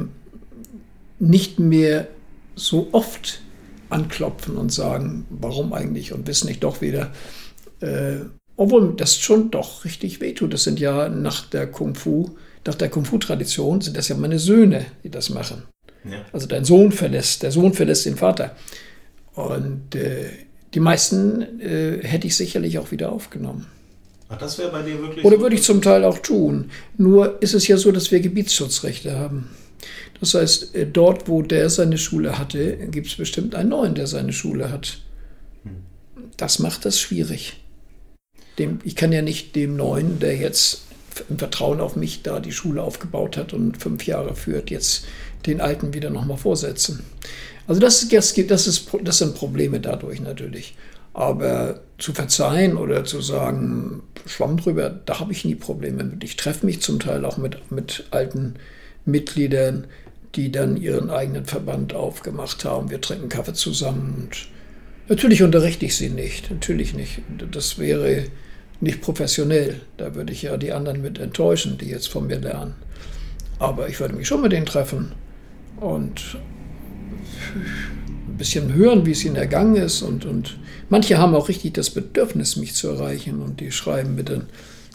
[1.20, 2.08] nicht mehr
[2.56, 3.42] so oft
[3.90, 7.12] anklopfen und sagen, warum eigentlich und wissen nicht doch wieder.
[7.82, 8.16] Äh,
[8.58, 10.54] obwohl das schon doch richtig wehtut.
[10.54, 12.32] Das sind ja nach der Kung Fu,
[12.66, 15.64] nach der Kung Fu-Tradition sind das ja meine Söhne, die das machen.
[16.04, 16.26] Ja.
[16.32, 18.56] Also dein Sohn verlässt, der Sohn verlässt den Vater.
[19.36, 20.30] Und äh,
[20.74, 23.68] die meisten äh, hätte ich sicherlich auch wieder aufgenommen.
[24.34, 25.24] Ach, das wäre bei dir wirklich.
[25.24, 26.72] Oder würde ich zum Teil auch tun.
[26.98, 29.50] Nur ist es ja so, dass wir Gebietsschutzrechte haben.
[30.20, 34.08] Das heißt, äh, dort, wo der seine Schule hatte, gibt es bestimmt einen neuen, der
[34.08, 35.02] seine Schule hat.
[35.64, 35.84] Hm.
[36.38, 37.60] Das macht das schwierig.
[38.58, 40.84] Dem, ich kann ja nicht dem neuen, der jetzt
[41.30, 45.06] im Vertrauen auf mich da die Schule aufgebaut hat und fünf Jahre führt, jetzt
[45.46, 47.04] den alten wieder nochmal vorsetzen.
[47.68, 50.76] Also das, das, das, ist, das sind Probleme dadurch natürlich.
[51.14, 56.24] Aber zu verzeihen oder zu sagen, Schwamm drüber, da habe ich nie Probleme mit.
[56.24, 58.56] Ich treffe mich zum Teil auch mit, mit alten
[59.06, 59.88] Mitgliedern,
[60.36, 62.90] die dann ihren eigenen Verband aufgemacht haben.
[62.90, 64.48] Wir trinken Kaffee zusammen und
[65.08, 67.22] natürlich unterrichte ich sie nicht, natürlich nicht.
[67.52, 68.24] Das wäre
[68.82, 69.82] nicht professionell.
[69.98, 72.74] Da würde ich ja die anderen mit enttäuschen, die jetzt von mir lernen.
[73.60, 75.12] Aber ich würde mich schon mit denen treffen
[75.80, 76.38] und
[77.56, 80.58] ein bisschen hören, wie es ihnen ergangen ist und, und
[80.90, 84.48] Manche haben auch richtig das Bedürfnis, mich zu erreichen und die schreiben mir dann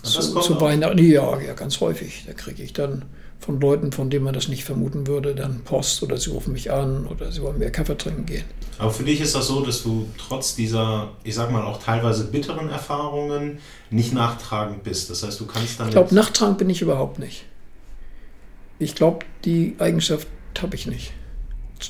[0.02, 0.98] zu, zu Weihnachten.
[0.98, 2.24] Ja, ja, ganz häufig.
[2.26, 3.04] Da kriege ich dann
[3.38, 6.70] von Leuten, von denen man das nicht vermuten würde, dann Post oder sie rufen mich
[6.72, 8.44] an oder sie wollen mehr Kaffee trinken gehen.
[8.78, 12.24] Aber für dich ist das so, dass du trotz dieser, ich sag mal, auch teilweise
[12.24, 13.58] bitteren Erfahrungen
[13.90, 15.10] nicht nachtragend bist.
[15.10, 15.88] Das heißt, du kannst dann.
[15.88, 17.44] Ich glaube, nachtragend bin ich überhaupt nicht.
[18.78, 20.28] Ich glaube, die Eigenschaft
[20.60, 21.12] habe ich nicht.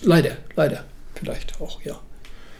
[0.03, 0.85] Leider, leider.
[1.15, 1.99] Vielleicht auch, ja.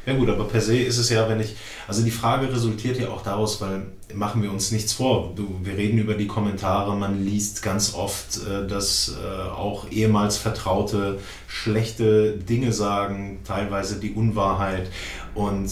[0.09, 1.55] Ja gut, aber per se ist es ja, wenn ich,
[1.87, 3.83] also die Frage resultiert ja auch daraus, weil
[4.15, 5.35] machen wir uns nichts vor.
[5.37, 10.39] Du, wir reden über die Kommentare, man liest ganz oft, äh, dass äh, auch ehemals
[10.39, 14.89] Vertraute schlechte Dinge sagen, teilweise die Unwahrheit
[15.35, 15.71] und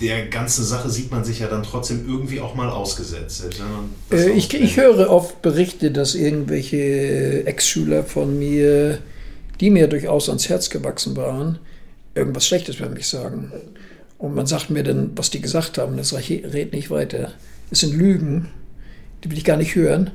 [0.00, 3.44] der ganzen Sache sieht man sich ja dann trotzdem irgendwie auch mal ausgesetzt.
[4.10, 8.98] Äh, ich, ich höre oft Berichte, dass irgendwelche Ex-Schüler von mir,
[9.60, 11.60] die mir durchaus ans Herz gewachsen waren,
[12.14, 13.52] irgendwas Schlechtes über mich sagen.
[14.18, 15.96] Und man sagt mir dann, was die gesagt haben.
[15.96, 17.32] Das sage ich, red nicht weiter.
[17.70, 18.50] Es sind Lügen,
[19.22, 20.10] die will ich gar nicht hören.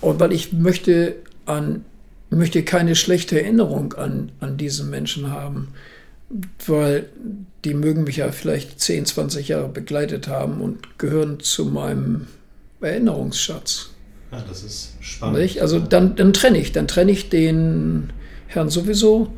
[0.00, 1.16] Und weil ich möchte
[1.46, 1.84] an
[2.30, 5.68] möchte keine schlechte Erinnerung an, an diesen Menschen haben,
[6.66, 7.08] weil
[7.64, 12.28] die mögen mich ja vielleicht 10, 20 Jahre begleitet haben und gehören zu meinem
[12.80, 13.90] Erinnerungsschatz.
[14.30, 15.40] Ja, das ist spannend.
[15.40, 15.60] Nicht?
[15.60, 18.12] Also dann, dann trenne ich, dann trenne ich den
[18.46, 19.32] Herrn sowieso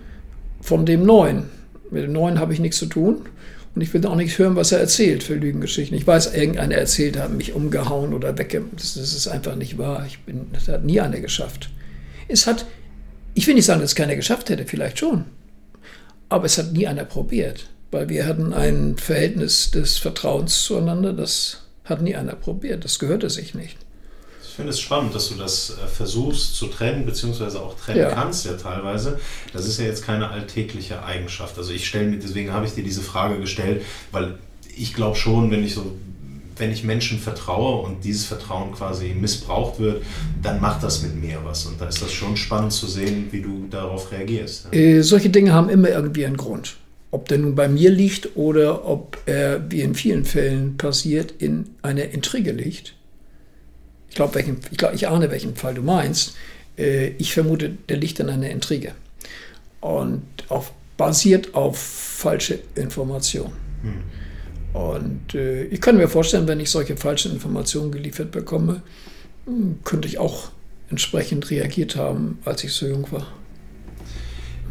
[0.60, 1.44] von dem Neuen.
[1.92, 3.22] Mit dem Neuen habe ich nichts zu tun.
[3.74, 5.96] Und ich will auch nichts hören, was er erzählt für Lügengeschichten.
[5.96, 8.64] Ich weiß, irgendeiner erzählt hat, mich umgehauen oder wegge...
[8.76, 10.04] Das, das ist einfach nicht wahr.
[10.06, 11.70] Ich bin, das hat nie einer geschafft.
[12.28, 12.66] Es hat,
[13.34, 15.24] ich will nicht sagen, dass es keiner geschafft hätte, vielleicht schon.
[16.28, 17.68] Aber es hat nie einer probiert.
[17.90, 22.84] Weil wir hatten ein Verhältnis des Vertrauens zueinander, das hat nie einer probiert.
[22.84, 23.76] Das gehörte sich nicht.
[24.52, 28.10] Ich finde es spannend, dass du das äh, versuchst zu trennen, beziehungsweise auch trennen ja.
[28.10, 29.18] kannst ja teilweise.
[29.54, 31.56] Das ist ja jetzt keine alltägliche Eigenschaft.
[31.56, 33.80] Also ich stelle mir, deswegen habe ich dir diese Frage gestellt,
[34.10, 34.34] weil
[34.76, 35.96] ich glaube schon, wenn ich so
[36.58, 40.02] wenn ich Menschen vertraue und dieses Vertrauen quasi missbraucht wird,
[40.42, 41.64] dann macht das mit mir was.
[41.64, 44.66] Und da ist das schon spannend zu sehen, wie du darauf reagierst.
[44.70, 44.78] Ja.
[44.78, 46.76] Äh, solche Dinge haben immer irgendwie einen Grund.
[47.10, 51.70] Ob der nun bei mir liegt oder ob er, wie in vielen Fällen passiert, in
[51.80, 52.94] einer Intrige liegt
[54.12, 56.36] ich glaube, ich, glaub, ich ahne, welchen Fall du meinst.
[56.76, 58.92] Äh, ich vermute, der liegt in einer Intrige
[59.80, 63.54] und auf, basiert auf falsche Informationen.
[63.80, 64.78] Hm.
[64.78, 68.82] Und äh, ich kann mir vorstellen, wenn ich solche falschen Informationen geliefert bekomme,
[69.46, 70.50] hm, könnte ich auch
[70.90, 73.26] entsprechend reagiert haben, als ich so jung war.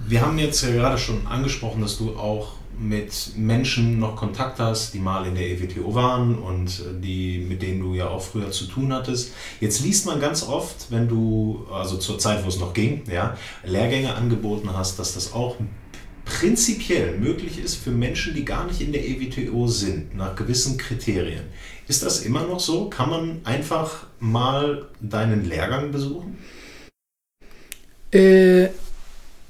[0.08, 4.94] Wir haben jetzt ja gerade schon angesprochen, dass du auch mit Menschen noch Kontakt hast,
[4.94, 8.52] die mal in der EWTO waren und äh, die, mit denen du ja auch früher
[8.52, 9.34] zu tun hattest.
[9.60, 13.38] Jetzt liest man ganz oft, wenn du, also zur Zeit, wo es noch ging, ja,
[13.64, 15.58] Lehrgänge angeboten hast, dass das auch
[16.26, 21.44] prinzipiell möglich ist für Menschen, die gar nicht in der EWTO sind, nach gewissen Kriterien.
[21.88, 22.90] Ist das immer noch so?
[22.90, 26.38] Kann man einfach mal deinen Lehrgang besuchen?
[28.12, 28.70] Äh,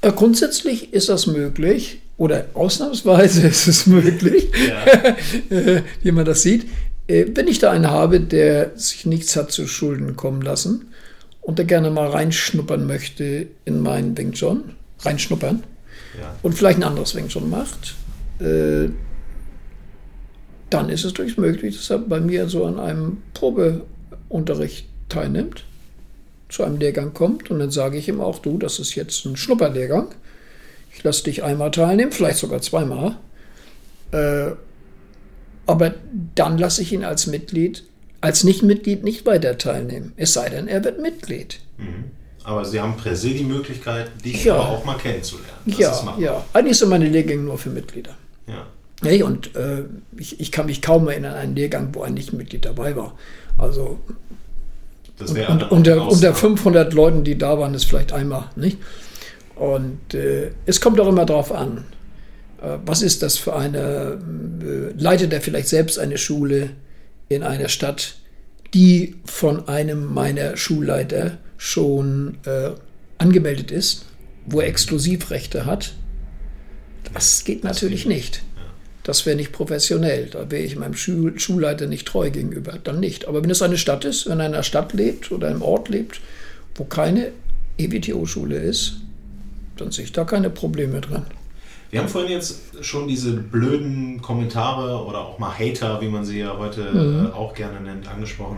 [0.02, 5.16] grundsätzlich ist das möglich oder ausnahmsweise ist es möglich, ja.
[5.50, 6.68] Äh, wie man das sieht,
[7.08, 10.94] äh, wenn ich da einen habe, der sich nichts hat zu Schulden kommen lassen
[11.42, 15.64] und der gerne mal reinschnuppern möchte in meinen Wing Chun, reinschnuppern
[16.20, 16.36] ja.
[16.44, 17.96] und vielleicht ein anderes Wing Chun macht,
[18.40, 18.90] äh,
[20.70, 25.66] dann ist es durchaus möglich, dass er bei mir so an einem Probeunterricht teilnimmt,
[26.50, 29.38] zu einem Lehrgang kommt und dann sage ich ihm auch, du, das ist jetzt ein
[29.38, 30.10] Schnupperlehrgang
[30.94, 33.18] ich lasse dich einmal teilnehmen, vielleicht sogar zweimal.
[34.12, 34.52] Äh,
[35.66, 35.94] aber
[36.36, 37.84] dann lasse ich ihn als Mitglied,
[38.20, 40.14] als Nicht-Mitglied nicht weiter teilnehmen.
[40.18, 41.60] Es sei denn, er wird Mitglied.
[41.78, 42.12] Mhm.
[42.44, 44.58] Aber Sie haben per se die Möglichkeit, dich ja.
[44.58, 45.50] auch mal kennenzulernen.
[45.66, 46.46] Das ja, ja.
[46.54, 48.18] Eigentlich sind meine Lehrgänge nur für Mitglieder.
[48.48, 48.66] Ja.
[49.04, 49.84] Hey, und äh,
[50.18, 53.16] ich, ich, kann mich kaum erinnern an einen Lehrgang, wo ein Nicht-Mitglied dabei war.
[53.58, 54.00] Also
[55.20, 58.78] und, und unter, unter 500 Leuten, die da waren, ist vielleicht einmal, nicht?
[59.62, 61.86] Und äh, es kommt auch immer darauf an,
[62.64, 64.18] äh, was ist das für eine,
[64.60, 66.72] äh, leitet er vielleicht selbst eine Schule
[67.30, 68.16] in einer Stadt,
[68.74, 72.72] die von einem meiner Schulleiter schon äh,
[73.20, 74.08] angemeldet ist,
[74.48, 75.94] wo er Exklusivrechte hat.
[77.14, 78.42] Das geht natürlich nicht.
[79.04, 80.26] Das wäre nicht professionell.
[80.32, 82.80] Da wäre ich meinem Schul Schulleiter nicht treu gegenüber.
[82.84, 83.28] Dann nicht.
[83.28, 85.88] Aber wenn es eine Stadt ist, wenn er in einer Stadt lebt oder einem Ort
[85.88, 86.20] lebt,
[86.74, 87.32] wo keine
[87.78, 89.02] EWTO-Schule ist,
[89.82, 91.26] dann sehe ich da keine Probleme drin.
[91.90, 96.40] Wir haben vorhin jetzt schon diese blöden Kommentare oder auch mal Hater, wie man sie
[96.40, 97.26] ja heute mhm.
[97.28, 98.58] äh, auch gerne nennt, angesprochen.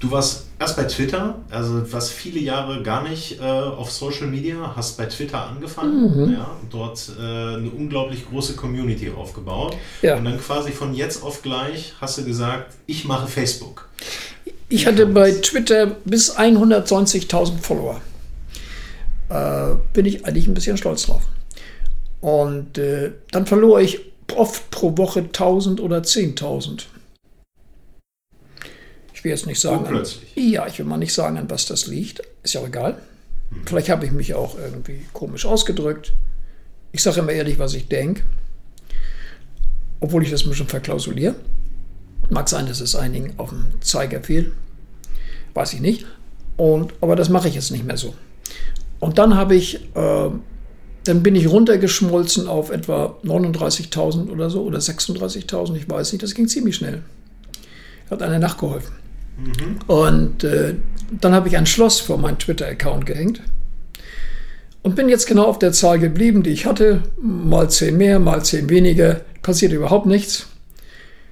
[0.00, 4.72] Du warst erst bei Twitter, also was viele Jahre gar nicht äh, auf Social Media,
[4.74, 6.32] hast bei Twitter angefangen, mhm.
[6.32, 9.76] ja, dort äh, eine unglaublich große Community aufgebaut.
[10.00, 10.16] Ja.
[10.16, 13.88] Und dann quasi von jetzt auf gleich hast du gesagt, ich mache Facebook.
[14.68, 18.00] Ich hatte bei Twitter bis 190.000 Follower.
[19.32, 21.22] Äh, bin ich eigentlich ein bisschen stolz drauf.
[22.20, 24.00] Und äh, dann verlor ich
[24.36, 26.84] oft pro Woche 1000 oder 10.000.
[29.14, 29.86] Ich will jetzt nicht sagen.
[29.86, 30.04] An,
[30.34, 32.20] ja, ich will mal nicht sagen, an was das liegt.
[32.42, 33.00] Ist ja auch egal.
[33.48, 33.62] Hm.
[33.64, 36.12] Vielleicht habe ich mich auch irgendwie komisch ausgedrückt.
[36.92, 38.24] Ich sage immer ehrlich, was ich denke.
[40.00, 41.36] Obwohl ich das ein bisschen verklausuliere.
[42.28, 44.52] Mag sein, dass es einigen auf dem Zeiger fiel.
[45.54, 46.04] Weiß ich nicht.
[46.58, 48.14] Und, aber das mache ich jetzt nicht mehr so.
[49.02, 50.30] Und dann habe ich, äh,
[51.04, 56.22] dann bin ich runtergeschmolzen auf etwa 39.000 oder so oder 36.000, ich weiß nicht.
[56.22, 57.02] Das ging ziemlich schnell.
[58.08, 58.94] Hat einer nachgeholfen.
[59.36, 59.78] Mhm.
[59.88, 60.76] Und äh,
[61.20, 63.42] dann habe ich ein Schloss vor meinen Twitter-Account gehängt
[64.82, 67.02] und bin jetzt genau auf der Zahl geblieben, die ich hatte.
[67.20, 69.22] Mal 10 mehr, mal 10 weniger.
[69.42, 70.46] Passiert überhaupt nichts.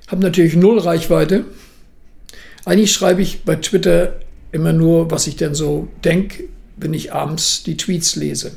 [0.08, 1.44] Habe natürlich null Reichweite.
[2.64, 4.16] Eigentlich schreibe ich bei Twitter
[4.50, 6.48] immer nur, was ich denn so denke,
[6.80, 8.52] wenn ich abends die Tweets lese.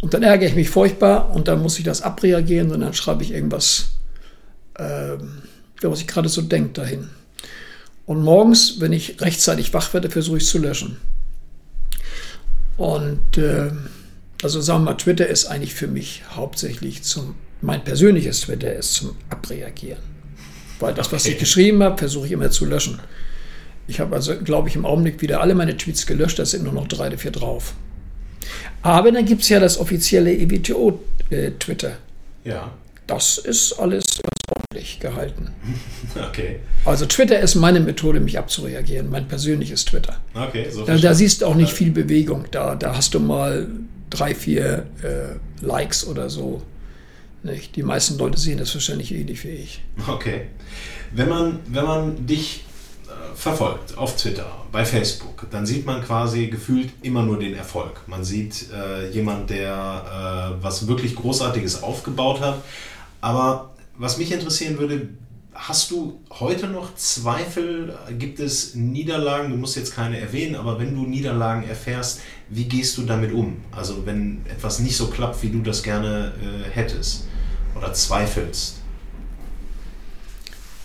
[0.00, 3.24] Und dann ärgere ich mich furchtbar und dann muss ich das abreagieren und dann schreibe
[3.24, 3.88] ich irgendwas,
[4.74, 5.16] äh,
[5.82, 7.08] was ich gerade so denke, dahin.
[8.06, 10.96] Und morgens, wenn ich rechtzeitig wach werde, versuche ich es zu löschen.
[12.76, 13.70] Und äh,
[14.42, 18.94] also sagen wir mal, Twitter ist eigentlich für mich hauptsächlich zum, mein persönliches Twitter ist
[18.94, 20.02] zum Abreagieren.
[20.78, 23.00] Weil das, was ich geschrieben habe, versuche ich immer zu löschen.
[23.88, 26.74] Ich habe also, glaube ich, im Augenblick wieder alle meine Tweets gelöscht, da sind nur
[26.74, 27.74] noch drei oder vier drauf.
[28.82, 31.96] Aber dann gibt es ja das offizielle EWTO-Twitter.
[32.44, 32.70] Äh, ja.
[33.06, 34.20] Das ist alles
[34.54, 35.48] ordentlich gehalten.
[36.28, 36.60] Okay.
[36.84, 40.16] Also Twitter ist meine Methode, mich abzureagieren, mein persönliches Twitter.
[40.34, 42.46] Okay, so da, da siehst du auch nicht viel Bewegung.
[42.50, 43.68] Da, da hast du mal
[44.10, 46.62] drei, vier äh, Likes oder so.
[47.42, 47.76] Nicht?
[47.76, 49.82] Die meisten Leute sehen das wahrscheinlich ähnlich wie ich.
[50.08, 50.42] Okay.
[51.12, 52.64] Wenn man, wenn man dich
[53.38, 58.02] verfolgt auf Twitter, bei Facebook, dann sieht man quasi gefühlt immer nur den Erfolg.
[58.08, 62.60] Man sieht äh, jemand, der äh, was wirklich Großartiges aufgebaut hat.
[63.20, 65.10] Aber was mich interessieren würde,
[65.54, 67.96] hast du heute noch Zweifel?
[68.18, 69.50] Gibt es Niederlagen?
[69.50, 73.58] Du musst jetzt keine erwähnen, aber wenn du Niederlagen erfährst, wie gehst du damit um?
[73.70, 77.28] Also wenn etwas nicht so klappt, wie du das gerne äh, hättest
[77.76, 78.80] oder zweifelst?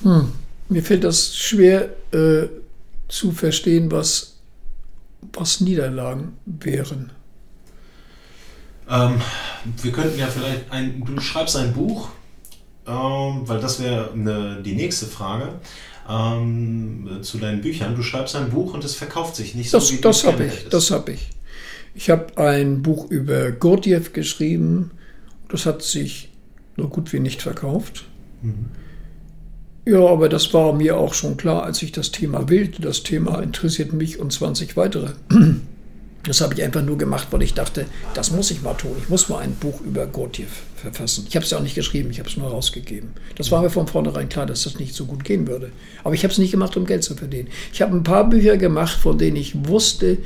[0.04, 0.32] Hm.
[0.74, 2.48] Mir fällt das schwer äh,
[3.08, 4.38] zu verstehen, was,
[5.32, 7.12] was Niederlagen wären.
[8.90, 9.22] Ähm,
[9.84, 12.10] wir könnten ja vielleicht ein, du schreibst ein Buch,
[12.88, 14.10] ähm, weil das wäre
[14.66, 15.60] die nächste Frage
[16.10, 17.96] ähm, zu deinen Büchern.
[17.96, 20.70] Du schreibst ein Buch und es verkauft sich nicht das, so, wie das habe ich.
[20.70, 21.30] Das habe ich.
[21.94, 24.90] Ich habe ein Buch über Gurdjieff geschrieben.
[25.50, 26.30] Das hat sich
[26.78, 28.06] so gut wie nicht verkauft.
[28.42, 28.72] Mhm.
[29.86, 32.82] Ja, aber das war mir auch schon klar, als ich das Thema wählte.
[32.82, 35.12] Das Thema interessiert mich und 20 weitere.
[36.26, 38.96] Das habe ich einfach nur gemacht, weil ich dachte, das muss ich mal tun.
[38.98, 41.26] Ich muss mal ein Buch über Gurdjieff verfassen.
[41.28, 43.10] Ich habe es ja auch nicht geschrieben, ich habe es nur rausgegeben.
[43.36, 45.74] Das war mir von vornherein klar, dass das nicht so gut gehen würde.
[46.02, 47.50] Aber ich habe es nicht gemacht, um Geld zu verdienen.
[47.74, 50.18] Ich habe ein paar Bücher gemacht, von denen ich wusste,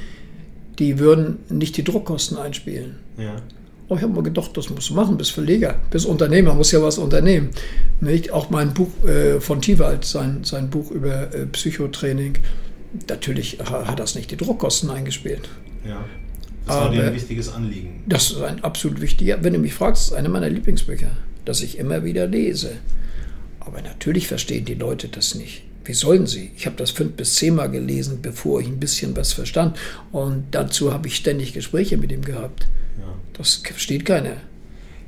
[0.78, 2.98] die würden nicht die Druckkosten einspielen.
[3.18, 3.42] Ja.
[3.90, 6.82] Oh, ich habe mir gedacht, das musst du machen, bist Verleger, bist Unternehmer, muss ja
[6.82, 7.50] was unternehmen.
[8.02, 8.32] Nicht?
[8.32, 12.34] Auch mein Buch äh, von Tiwald, sein, sein Buch über äh, Psychotraining,
[13.08, 15.48] natürlich hat das nicht die Druckkosten eingespielt.
[15.88, 16.04] Ja.
[16.66, 18.04] Das war dir ein wichtiges Anliegen.
[18.08, 21.12] Das ist ein absolut wichtiger, wenn du mich fragst, ist eine meiner Lieblingsbücher,
[21.46, 22.72] das ich immer wieder lese.
[23.62, 25.64] Aber natürlich verstehen die Leute das nicht.
[25.86, 26.52] Wie sollen sie?
[26.58, 29.78] Ich habe das fünf bis zehnmal gelesen, bevor ich ein bisschen was verstand.
[30.12, 32.68] Und dazu habe ich ständig Gespräche mit ihm gehabt.
[33.00, 33.14] Ja.
[33.38, 34.38] Das versteht keiner.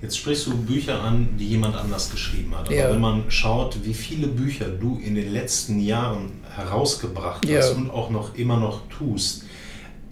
[0.01, 2.67] Jetzt sprichst du Bücher an, die jemand anders geschrieben hat.
[2.67, 2.89] Aber ja.
[2.89, 7.71] wenn man schaut, wie viele Bücher du in den letzten Jahren herausgebracht hast ja.
[7.71, 9.43] und auch noch immer noch tust,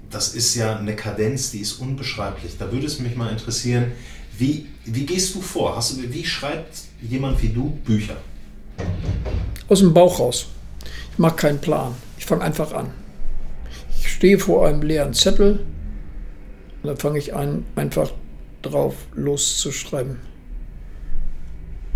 [0.09, 2.53] das ist ja eine Kadenz, die ist unbeschreiblich.
[2.59, 3.93] Da würde es mich mal interessieren,
[4.37, 5.75] wie, wie gehst du vor?
[5.75, 8.17] Hast du, wie schreibt jemand wie du Bücher?
[9.69, 10.47] Aus dem Bauch raus.
[11.11, 11.95] Ich mache keinen Plan.
[12.17, 12.91] Ich fange einfach an.
[13.99, 15.65] Ich stehe vor einem leeren Zettel
[16.87, 18.11] und dann fange ich an, einfach
[18.61, 20.19] drauf loszuschreiben.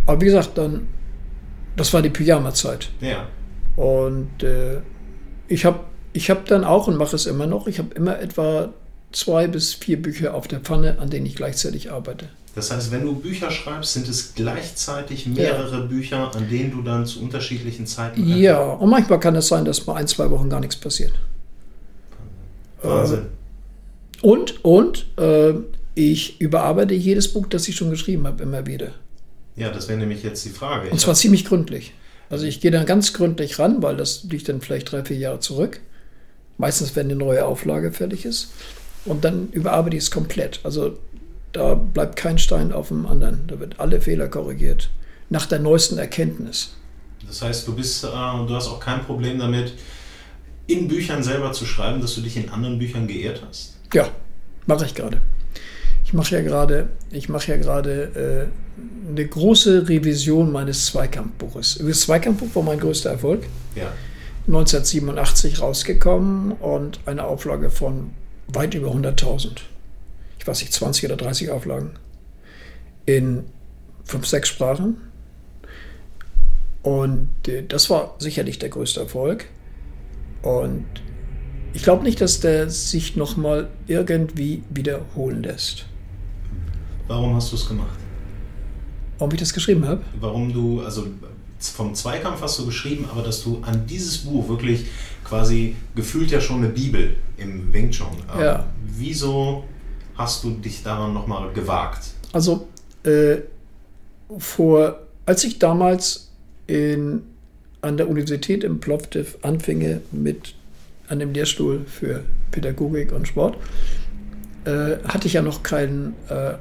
[0.05, 0.87] Aber wie gesagt, dann,
[1.77, 2.89] das war die Pyjama-Zeit.
[2.99, 3.27] Ja.
[3.77, 4.81] Und äh,
[5.47, 5.79] ich habe
[6.13, 8.73] ich habe dann auch und mache es immer noch, ich habe immer etwa
[9.13, 12.27] zwei bis vier Bücher auf der Pfanne, an denen ich gleichzeitig arbeite.
[12.53, 15.85] Das heißt, wenn du Bücher schreibst, sind es gleichzeitig mehrere ja.
[15.85, 18.27] Bücher, an denen du dann zu unterschiedlichen Zeiten.
[18.27, 21.13] Ja, und manchmal kann es sein, dass mal ein, zwei Wochen gar nichts passiert.
[22.81, 23.19] Wahnsinn.
[23.19, 23.40] Äh,
[24.21, 25.53] und, und äh,
[25.95, 28.91] ich überarbeite jedes Buch, das ich schon geschrieben habe, immer wieder.
[29.55, 30.89] Ja, das wäre nämlich jetzt die Frage.
[30.89, 31.93] Und zwar ziemlich gründlich.
[32.29, 35.39] Also ich gehe dann ganz gründlich ran, weil das liegt dann vielleicht drei, vier Jahre
[35.39, 35.81] zurück.
[36.57, 38.53] Meistens, wenn eine neue Auflage fertig ist.
[39.03, 40.61] Und dann überarbeite ich es komplett.
[40.63, 40.97] Also
[41.51, 43.47] da bleibt kein Stein auf dem anderen.
[43.47, 44.89] Da wird alle Fehler korrigiert.
[45.29, 46.75] Nach der neuesten Erkenntnis.
[47.27, 49.73] Das heißt, du bist, äh, du hast auch kein Problem damit,
[50.67, 53.70] in Büchern selber zu schreiben, dass du dich in anderen Büchern geehrt hast?
[53.93, 54.09] Ja,
[54.65, 55.21] mache ich gerade.
[56.03, 61.79] Ich mache ja gerade, ich mache ja gerade äh, eine große Revision meines Zweikampfbuches.
[61.85, 63.43] Das Zweikampfbuch war mein größter Erfolg.
[63.75, 63.91] Ja.
[64.47, 68.11] 1987 rausgekommen und eine Auflage von
[68.47, 69.61] weit über 100.000.
[70.39, 71.91] Ich weiß nicht, 20 oder 30 Auflagen.
[73.05, 73.45] In
[74.03, 74.97] fünf, sechs Sprachen.
[76.81, 79.45] Und äh, das war sicherlich der größte Erfolg.
[80.41, 80.85] Und
[81.73, 85.85] ich glaube nicht, dass der sich nochmal irgendwie wiederholen lässt.
[87.07, 87.97] Warum hast du es gemacht?
[89.17, 90.01] Warum ich das geschrieben habe?
[90.19, 91.07] Warum du, also
[91.59, 94.85] vom Zweikampf hast du geschrieben, aber dass du an dieses Buch wirklich
[95.23, 98.07] quasi gefühlt ja schon eine Bibel im Wing Chun.
[98.33, 98.67] Ähm, Ja.
[98.85, 99.63] Wieso
[100.15, 102.05] hast du dich daran nochmal gewagt?
[102.33, 102.67] Also,
[103.03, 103.37] äh,
[104.37, 106.29] vor, als ich damals
[106.67, 107.23] in,
[107.81, 110.55] an der Universität in Plovdiv anfinge mit
[111.11, 113.57] einem Lehrstuhl für Pädagogik und Sport,
[114.65, 116.53] äh, hatte ich ja noch keinen, äh,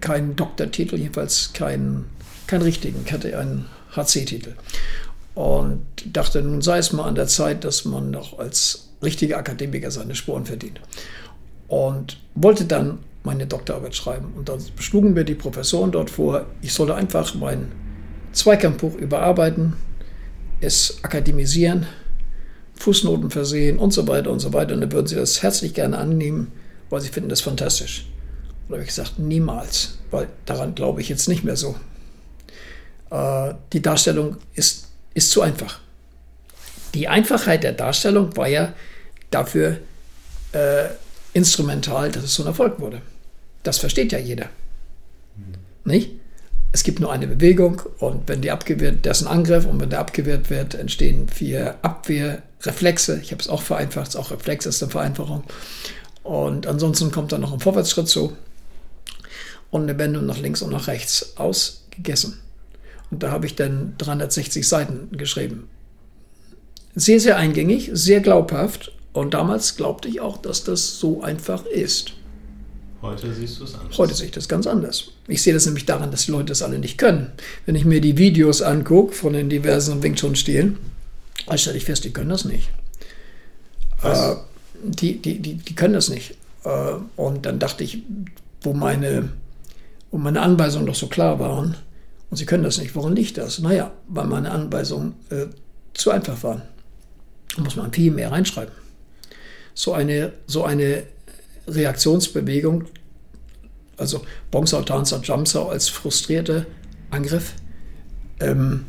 [0.00, 2.06] keinen Doktortitel, jedenfalls keinen,
[2.46, 3.02] keinen richtigen.
[3.04, 4.54] Ich hatte einen HC-Titel.
[5.34, 9.90] Und dachte, nun sei es mal an der Zeit, dass man noch als richtiger Akademiker
[9.90, 10.80] seine Sporen verdient.
[11.68, 14.32] Und wollte dann meine Doktorarbeit schreiben.
[14.36, 17.72] Und dann schlugen mir die Professoren dort vor, ich solle einfach mein
[18.32, 19.74] Zweikampfbuch überarbeiten,
[20.60, 21.86] es akademisieren,
[22.78, 24.74] Fußnoten versehen und so weiter und so weiter.
[24.74, 26.52] Und dann würden sie das herzlich gerne annehmen,
[26.90, 28.06] weil sie finden das fantastisch.
[28.62, 31.76] Und da habe ich gesagt, niemals, weil daran glaube ich jetzt nicht mehr so.
[33.10, 35.80] Äh, die Darstellung ist, ist zu einfach.
[36.94, 38.72] Die Einfachheit der Darstellung war ja
[39.30, 39.78] dafür
[40.52, 40.86] äh,
[41.32, 43.02] instrumental, dass es so ein Erfolg wurde.
[43.62, 44.48] Das versteht ja jeder.
[45.84, 46.12] Nicht?
[46.72, 49.90] Es gibt nur eine Bewegung und wenn die abgewehrt, das ist ein Angriff und wenn
[49.90, 51.76] der abgewehrt wird, entstehen vier
[52.58, 53.20] Abwehrreflexe.
[53.22, 55.44] Ich habe es auch vereinfacht, auch Reflex ist eine Vereinfachung.
[56.22, 58.36] Und ansonsten kommt dann noch ein Vorwärtsschritt zu
[59.70, 62.40] und eine Wendung nach links und nach rechts ausgegessen.
[63.10, 65.68] Und da habe ich dann 360 Seiten geschrieben.
[66.94, 68.92] Sehr, sehr eingängig, sehr glaubhaft.
[69.12, 72.12] Und damals glaubte ich auch, dass das so einfach ist.
[73.02, 73.98] Heute siehst du es anders.
[73.98, 75.12] Heute sehe ich das ganz anders.
[75.28, 77.30] Ich sehe das nämlich daran, dass die Leute das alle nicht können.
[77.64, 80.34] Wenn ich mir die Videos angucke von den diversen Wing Chun
[81.46, 82.68] Dann stelle ich fest, die können das nicht.
[84.02, 84.34] Äh,
[84.82, 86.36] die, die, die, die können das nicht.
[86.64, 88.02] Äh, und dann dachte ich,
[88.62, 89.30] wo meine,
[90.10, 91.76] wo meine Anweisungen doch so klar waren,
[92.28, 93.60] und sie können das nicht, woran liegt das?
[93.60, 95.46] Naja, weil meine Anweisungen äh,
[95.94, 96.62] zu einfach waren.
[97.54, 98.74] Da muss man viel mehr reinschreiben.
[99.74, 101.04] So eine, so eine
[101.68, 102.84] Reaktionsbewegung,
[103.96, 106.66] also Bongsau, Tanzer, Jamsau als frustrierter
[107.10, 107.54] Angriff,
[108.40, 108.86] ähm,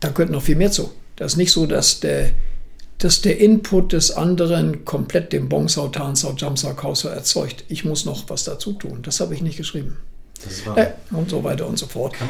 [0.00, 0.90] da gehört noch viel mehr zu.
[1.16, 2.30] Das ist nicht so, dass der,
[2.98, 7.64] dass der Input des anderen komplett den Bongsau, Tanzau, Jamsau, Kausau erzeugt.
[7.68, 9.00] Ich muss noch was dazu tun.
[9.02, 9.96] Das habe ich nicht geschrieben.
[10.76, 12.12] Äh, und so weiter und so fort.
[12.14, 12.28] kann,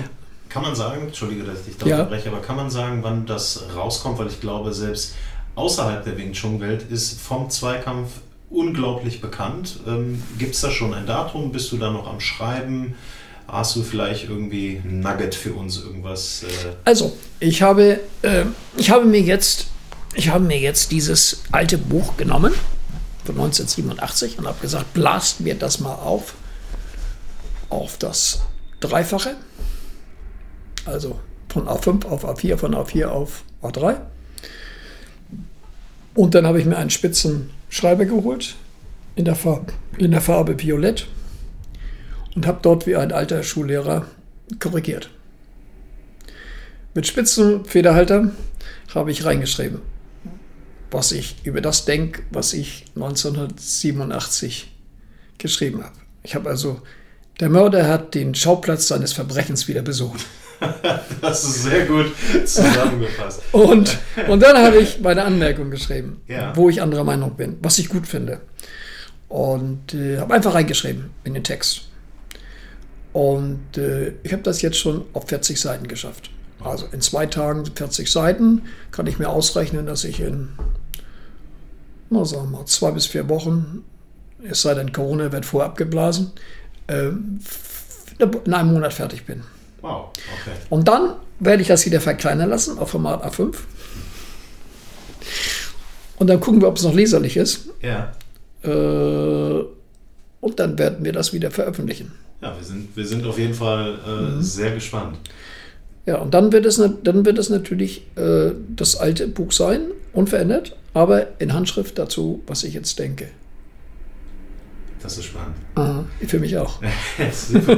[0.48, 1.96] kann man sagen, entschuldige, dass ich dich da Ja.
[1.98, 4.18] unterbreche, aber kann man sagen, wann das rauskommt?
[4.18, 5.14] Weil ich glaube, selbst
[5.56, 8.10] außerhalb der Wing Chun-Welt ist vom Zweikampf
[8.48, 9.80] unglaublich bekannt.
[9.88, 11.50] Ähm, Gibt es da schon ein Datum?
[11.50, 12.94] Bist du da noch am Schreiben?
[13.48, 16.42] Hast du vielleicht irgendwie ein Nugget für uns, irgendwas?
[16.42, 16.46] Äh,
[16.84, 18.44] Also, ich habe, äh,
[18.76, 19.66] ich habe mir jetzt,
[20.14, 22.52] ich habe mir jetzt dieses alte Buch genommen
[23.24, 26.34] von 1987 und habe gesagt, blast mir das mal auf
[27.68, 28.42] auf das
[28.80, 29.34] Dreifache,
[30.84, 31.18] also
[31.48, 33.96] von A5 auf A4, von A4 auf A3.
[36.14, 38.54] Und dann habe ich mir einen spitzen Schreiber geholt
[39.16, 41.06] in der Farbe, in der Farbe Violett
[42.36, 44.06] und habe dort wie ein alter Schullehrer
[44.60, 45.10] korrigiert.
[46.94, 48.30] Mit spitzen Federhalter
[48.94, 49.80] habe ich reingeschrieben,
[50.90, 54.70] was ich über das denke, was ich 1987
[55.38, 55.96] geschrieben habe.
[56.22, 56.80] Ich habe also,
[57.40, 60.24] der Mörder hat den Schauplatz seines Verbrechens wieder besucht.
[61.20, 62.06] das ist sehr gut
[62.46, 63.42] zusammengefasst.
[63.52, 66.56] Und, und dann habe ich meine Anmerkung geschrieben, Ja.
[66.56, 68.40] wo ich anderer Meinung bin, was ich gut finde.
[69.28, 71.88] Und äh, habe einfach reingeschrieben in den Text.
[73.16, 76.28] Und äh, ich habe das jetzt schon auf 40 Seiten geschafft.
[76.62, 80.50] Also in zwei Tagen 40 Seiten kann ich mir ausrechnen, dass ich in,
[82.10, 83.84] na sagen wir mal, zwei bis vier Wochen,
[84.46, 86.32] es sei denn Corona wird vorab geblasen,
[86.88, 87.08] äh,
[88.18, 89.44] in einem Monat fertig bin.
[89.80, 90.10] Wow,
[90.42, 90.56] okay.
[90.68, 93.54] Und dann werde ich das wieder verkleinern lassen auf Format A5.
[96.18, 97.70] Und dann gucken wir, ob es noch leserlich ist.
[97.80, 98.12] Ja.
[98.62, 99.64] Äh,
[100.42, 102.12] und dann werden wir das wieder veröffentlichen.
[102.42, 103.98] Ja, wir sind, wir sind auf jeden Fall
[104.38, 105.16] äh, sehr gespannt.
[106.04, 109.80] Ja, und dann wird es, dann wird es natürlich äh, das alte Buch sein,
[110.12, 113.28] unverändert, aber in Handschrift dazu, was ich jetzt denke.
[115.02, 115.54] Das ist spannend.
[115.76, 116.80] Aha, für mich auch.
[117.32, 117.76] Super.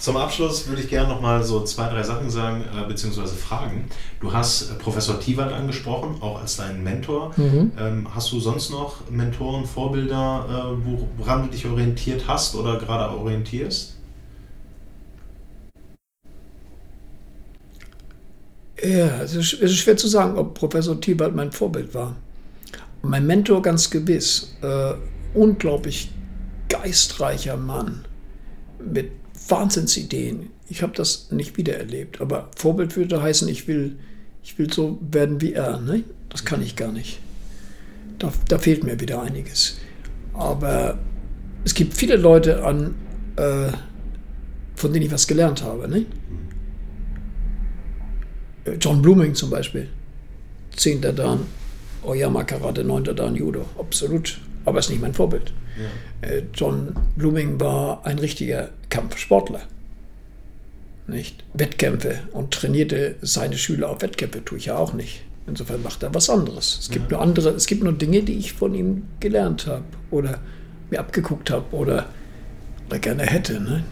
[0.00, 3.84] zum, Abschluss würde ich gerne noch mal so zwei, drei Sachen sagen, äh, beziehungsweise fragen.
[4.20, 7.32] Du hast äh, Professor Tiwald angesprochen, auch als deinen Mentor.
[7.78, 12.78] Ähm, hast du sonst noch Mentoren, Vorbilder, äh, wo- woran du dich orientiert hast oder
[12.78, 13.93] gerade orientierst?
[18.82, 22.16] Ja, es ist, es ist schwer zu sagen, ob Professor Thiebald mein Vorbild war.
[23.02, 24.54] Mein Mentor ganz gewiss.
[24.62, 24.94] Äh,
[25.34, 26.10] unglaublich
[26.68, 28.04] geistreicher Mann
[28.78, 29.12] mit
[29.48, 30.50] Wahnsinnsideen.
[30.68, 33.96] Ich habe das nicht wiedererlebt, aber Vorbild würde heißen, ich will,
[34.42, 35.80] ich will so werden wie er.
[35.80, 36.04] Ne?
[36.30, 37.18] Das kann ich gar nicht.
[38.18, 39.78] Da, da fehlt mir wieder einiges.
[40.32, 40.98] Aber
[41.64, 42.94] es gibt viele Leute an,
[43.36, 43.68] äh,
[44.74, 45.88] von denen ich was gelernt habe.
[45.88, 46.06] Ne?
[48.80, 49.88] John Blooming zum Beispiel.
[50.76, 51.46] Zehnter Dan
[52.02, 53.66] Oyama Karate, neunter Dan Judo.
[53.78, 54.38] Absolut.
[54.64, 55.52] Aber ist nicht mein Vorbild.
[56.20, 59.62] Äh, John Blooming war ein richtiger Kampfsportler.
[61.06, 61.44] Nicht?
[61.52, 65.22] Wettkämpfe und trainierte seine Schüler auf Wettkämpfe, tue ich ja auch nicht.
[65.46, 66.78] Insofern macht er was anderes.
[66.80, 70.40] Es gibt nur andere, es gibt nur Dinge, die ich von ihm gelernt habe oder
[70.90, 72.06] mir abgeguckt habe oder,
[72.86, 73.60] oder gerne hätte.
[73.60, 73.84] Ne?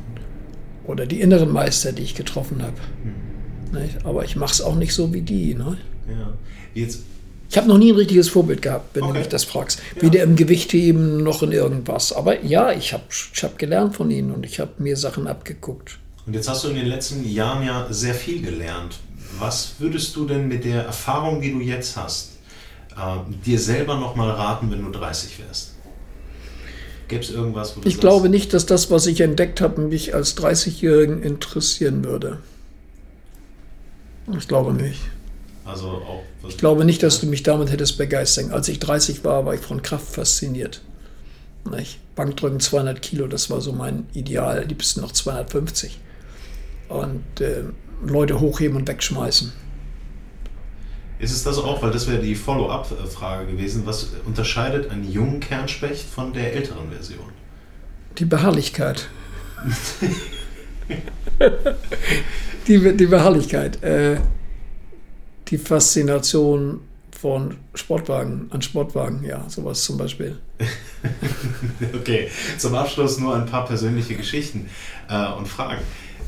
[0.85, 2.77] Oder die inneren Meister, die ich getroffen habe.
[3.73, 4.05] Nicht?
[4.05, 5.55] Aber ich mache es auch nicht so wie die.
[5.55, 5.77] Ne?
[6.09, 6.33] Ja.
[6.75, 7.01] Jetzt,
[7.51, 9.13] Ich habe noch nie ein richtiges Vorbild gehabt, wenn Okay.
[9.15, 9.81] du mich das fragst.
[9.97, 10.03] Ja.
[10.03, 12.13] Weder im Gewichtheben noch in irgendwas.
[12.13, 15.99] Aber ja, ich habe ich hab gelernt von ihnen und ich habe mir Sachen abgeguckt.
[16.27, 18.97] und jetzt hast du in den letzten Jahren ja sehr viel gelernt.
[19.39, 22.33] Was würdest du denn mit der Erfahrung, die du jetzt hast,
[22.97, 25.71] äh, dir selber noch mal raten, wenn du 30 wärst?
[27.09, 29.81] Gäbe es irgendwas, wo du Ich sagst, glaube nicht, dass das, was ich entdeckt habe,
[29.83, 32.39] mich als 30-Jährigen interessieren würde.
[34.37, 35.01] Ich glaube nicht.
[35.65, 38.51] Also auch, Ich glaube nicht, dass du mich damit hättest begeistern.
[38.51, 40.83] Als ich 30 war, war ich von Kraft fasziniert.
[41.71, 42.01] Nicht?
[42.17, 44.65] Bankdrücken 200 Kilo, das war so mein Ideal.
[44.65, 46.01] Liebsten noch 250.
[46.89, 47.63] Und äh,
[48.05, 49.53] Leute hochheben und wegschmeißen.
[51.21, 56.05] Ist es das auch, weil das wäre die Follow-up-Frage gewesen, was unterscheidet einen jungen Kernspecht
[56.05, 57.27] von der älteren Version?
[58.19, 59.09] Die Beharrlichkeit.
[62.67, 63.83] die, die Beharrlichkeit.
[63.83, 64.19] Äh,
[65.49, 66.81] die Faszination
[67.23, 70.39] von Sportwagen, an Sportwagen, ja, sowas zum Beispiel.
[71.95, 74.69] Okay, zum Abschluss nur ein paar persönliche Geschichten
[75.09, 75.83] äh, und Fragen.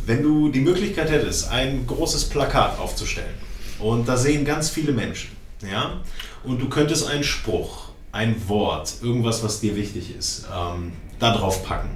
[0.04, 3.34] Wenn du die Möglichkeit hättest, ein großes Plakat aufzustellen
[3.78, 5.30] und da sehen ganz viele Menschen,
[5.68, 6.00] ja,
[6.42, 11.64] und du könntest einen Spruch, ein Wort, irgendwas, was dir wichtig ist, ähm, da drauf
[11.64, 11.90] packen.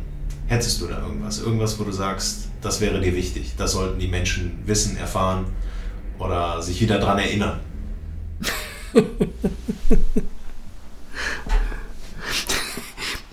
[0.47, 1.41] Hättest du da irgendwas?
[1.41, 5.47] Irgendwas, wo du sagst, das wäre dir wichtig, das sollten die Menschen wissen, erfahren
[6.19, 7.61] oder sich wieder dran erinnern?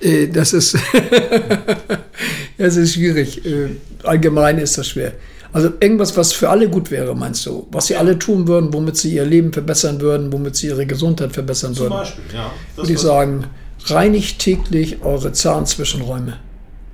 [0.01, 0.78] Äh, das ist,
[2.57, 3.43] das ist schwierig.
[3.45, 3.69] Äh,
[4.03, 5.13] allgemein ist das schwer.
[5.51, 7.65] Also irgendwas, was für alle gut wäre, meinst du?
[7.71, 11.32] Was sie alle tun würden, womit sie ihr Leben verbessern würden, womit sie ihre Gesundheit
[11.32, 11.93] verbessern Zum würden.
[11.93, 12.51] Beispiel, ja.
[12.76, 13.45] Das, Würde ich sagen,
[13.86, 16.39] reinigt täglich eure Zahnzwischenräume.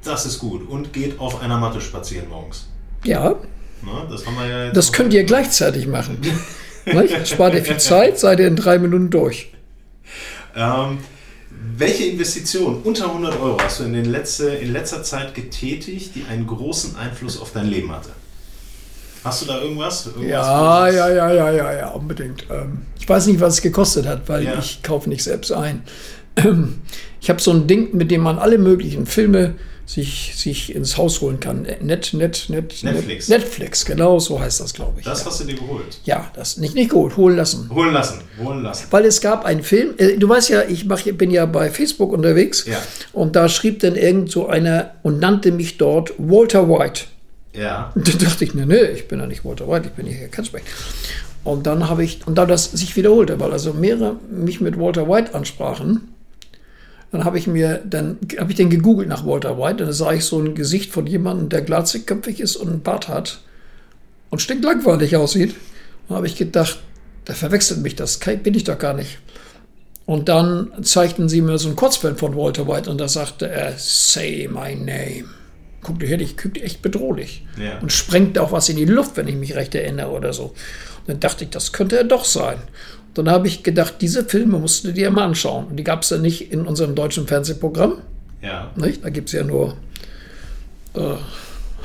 [0.04, 0.68] Das ist gut.
[0.68, 2.68] Und geht auf einer Matte spazieren morgens.
[3.04, 3.36] Ja,
[3.84, 6.20] Ne, das haben wir ja jetzt das könnt ihr gleichzeitig machen.
[7.26, 9.52] Spart ihr viel Zeit, seid ihr in drei Minuten durch.
[10.56, 10.99] Ähm,
[11.78, 16.26] welche Investition unter 100 Euro hast du in, den letzte, in letzter Zeit getätigt, die
[16.30, 18.10] einen großen Einfluss auf dein Leben hatte?
[19.24, 20.06] Hast du da irgendwas?
[20.08, 22.45] irgendwas Ja, ja, ja, ja, ja, ja, unbedingt.
[22.52, 24.60] Ähm, ich weiß nicht, was es gekostet hat, weil Ja.
[24.60, 25.84] ich kaufe nicht selbst ein.
[27.20, 29.56] Ich habe so ein Ding, mit dem man alle möglichen Filme
[29.91, 31.63] sich, sich ins Haus holen kann.
[31.81, 33.27] Net, net, net, Netflix.
[33.27, 35.05] Net, Netflix, genau so heißt das, glaube ich.
[35.05, 35.25] Das ja.
[35.25, 35.99] hast du dir geholt.
[36.05, 37.69] ja, das nicht, nicht gut, holen lassen.
[37.73, 38.87] Holen lassen, holen lassen.
[38.89, 42.13] Weil es gab einen Film, äh, du weißt ja, ich mach, bin ja bei Facebook
[42.13, 42.77] unterwegs Ja.
[43.11, 47.03] und da schrieb dann irgend so einer und nannte mich dort Walter White.
[47.53, 47.91] Ja.
[47.93, 50.29] Und dann dachte ich, nee, nee, ich bin ja nicht Walter White, ich bin hier
[50.29, 50.63] Katzbeck.
[51.43, 55.09] Und dann habe ich, und da das sich wiederholte, weil also mehrere mich mit Walter
[55.09, 56.13] White ansprachen,
[57.12, 60.14] dann habe ich mir, dann habe ich den gegoogelt nach Walter White, und dann sah
[60.14, 63.41] ich so ein Gesicht von jemandem, der glatzigköpfig ist und einen Bart hat
[64.30, 65.55] und stinklangweilig aussieht.
[66.07, 66.80] Und habe ich gedacht,
[67.28, 69.20] der verwechselt mich, das bin ich doch gar nicht.
[70.05, 73.74] Und dann zeigten sie mir so einen Kurzfilm von Walter White und da sagte er,
[73.78, 75.26] say my name.
[75.82, 77.45] guckte her, ich guckte echt bedrohlich.
[77.57, 77.80] Ja.
[77.80, 80.45] Und sprengte auch was in die Luft, wenn ich mich recht erinnere oder so.
[80.45, 82.57] Und dann dachte ich, das könnte er doch sein.
[83.14, 85.68] Dann habe ich gedacht, diese Filme musst du dir mal anschauen.
[85.68, 87.97] Und die gab es ja nicht in unserem deutschen Fernsehprogramm.
[88.41, 88.72] Ja.
[88.76, 89.03] Nicht?
[89.03, 89.76] Da gibt es ja nur
[90.93, 91.16] äh,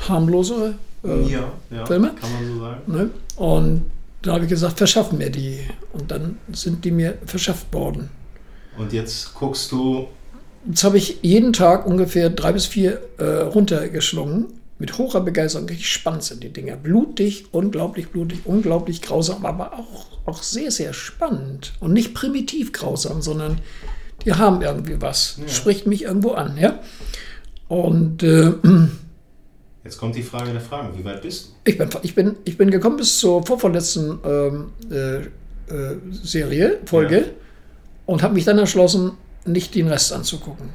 [0.07, 1.85] harmlosere äh, Ja, ja.
[1.85, 2.13] Filme?
[2.19, 2.81] Kann man so sagen.
[2.87, 3.09] Ne?
[3.35, 3.81] Und
[4.21, 5.59] dann habe ich gesagt, verschaffen mir die.
[5.93, 8.09] Und dann sind die mir verschafft worden.
[8.77, 10.07] Und jetzt guckst du.
[10.67, 14.47] Jetzt habe ich jeden Tag ungefähr drei bis vier äh, runtergeschlungen.
[14.79, 15.67] Mit hoher Begeisterung.
[15.67, 16.75] Richtig spannend sind die Dinger.
[16.75, 21.73] Blutig, unglaublich blutig, unglaublich grausam, aber auch, auch sehr, sehr spannend.
[21.79, 23.59] Und nicht primitiv grausam, sondern
[24.25, 25.39] die haben irgendwie was.
[25.47, 26.79] Spricht mich irgendwo an, ja.
[27.67, 28.53] Und äh,
[29.83, 30.97] Jetzt kommt die Frage der Fragen.
[30.97, 31.71] Wie weit bist du?
[31.71, 35.17] Ich bin, ich bin, ich bin gekommen bis zur vorvorletzten ähm, äh,
[35.73, 37.23] äh, Serie, Folge, Ja.
[38.05, 39.13] und habe mich dann entschlossen,
[39.45, 40.69] nicht den Rest anzugucken.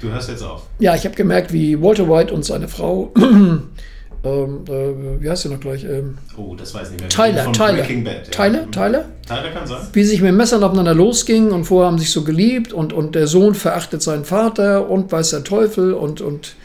[0.00, 0.66] Du hörst jetzt auf.
[0.80, 3.12] Ja, ich habe gemerkt, wie Walter White und seine Frau,
[4.24, 5.84] ähm, äh, wie heißt sie noch gleich?
[5.84, 7.08] Ähm, Oh, das weiß ich nicht mehr.
[7.10, 7.72] Tyler, Von Tyler.
[7.74, 8.26] Breaking Bad.
[8.26, 8.30] Ja.
[8.30, 9.04] Tyler, Tyler?
[9.26, 9.86] Tyler kann sein.
[9.92, 13.26] Wie sich mit Messern aufeinander losgingen und vorher haben sich so geliebt und, und der
[13.26, 16.56] Sohn verachtet seinen Vater und weiß der Teufel und, und,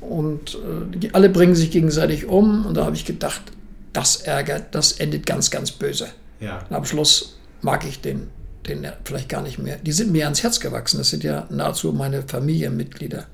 [0.00, 0.58] und
[1.02, 2.66] äh, alle bringen sich gegenseitig um.
[2.66, 3.42] Und da habe ich gedacht,
[3.92, 6.08] das ärgert, das endet ganz, ganz böse.
[6.40, 6.64] Ja.
[6.68, 8.28] Und am Schluss mag ich den,
[8.66, 9.76] den vielleicht gar nicht mehr.
[9.76, 10.98] Die sind mir ans Herz gewachsen.
[10.98, 13.26] Das sind ja nahezu meine Familienmitglieder.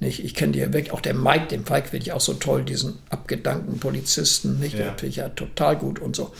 [0.00, 0.24] Nicht?
[0.24, 0.92] Ich kenne die ja weg.
[0.92, 4.60] Auch der Mike, den Mike finde ich auch so toll, diesen abgedankten Polizisten.
[4.60, 4.74] Nicht?
[4.78, 4.84] Ja.
[4.86, 6.30] Den finde ich ja total gut und so.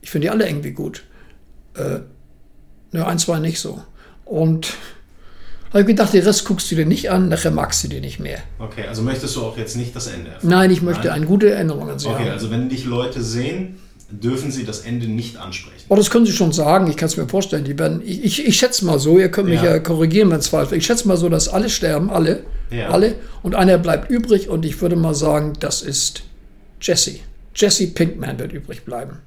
[0.00, 1.02] Ich finde die alle irgendwie gut.
[1.74, 2.00] Äh,
[2.92, 3.82] ne, ein, zwei nicht so.
[4.24, 4.74] Und
[5.70, 8.20] habe ich gedacht, den Rest guckst du dir nicht an, nachher magst du dir nicht
[8.20, 8.38] mehr.
[8.58, 10.48] Okay, also möchtest du auch jetzt nicht das Ende erfahren?
[10.50, 11.16] Nein, ich möchte Nein?
[11.16, 12.30] eine gute Erinnerung an sie Okay, haben.
[12.30, 13.78] also wenn dich Leute sehen,
[14.10, 15.86] dürfen sie das Ende nicht ansprechen.
[15.88, 17.64] Oh, das können Sie schon sagen, ich kann es mir vorstellen.
[17.64, 19.72] Die werden, ich, ich, ich schätze mal so, ihr könnt mich Ja.
[19.72, 20.76] ja, korrigieren, wenn es falsch ist.
[20.76, 22.88] Ich schätze mal so, dass alle sterben, alle, Ja.
[22.88, 26.22] alle, und einer bleibt übrig und ich würde mal sagen, das ist
[26.80, 27.16] Jesse.
[27.54, 29.18] Jesse Pinkman wird übrig bleiben.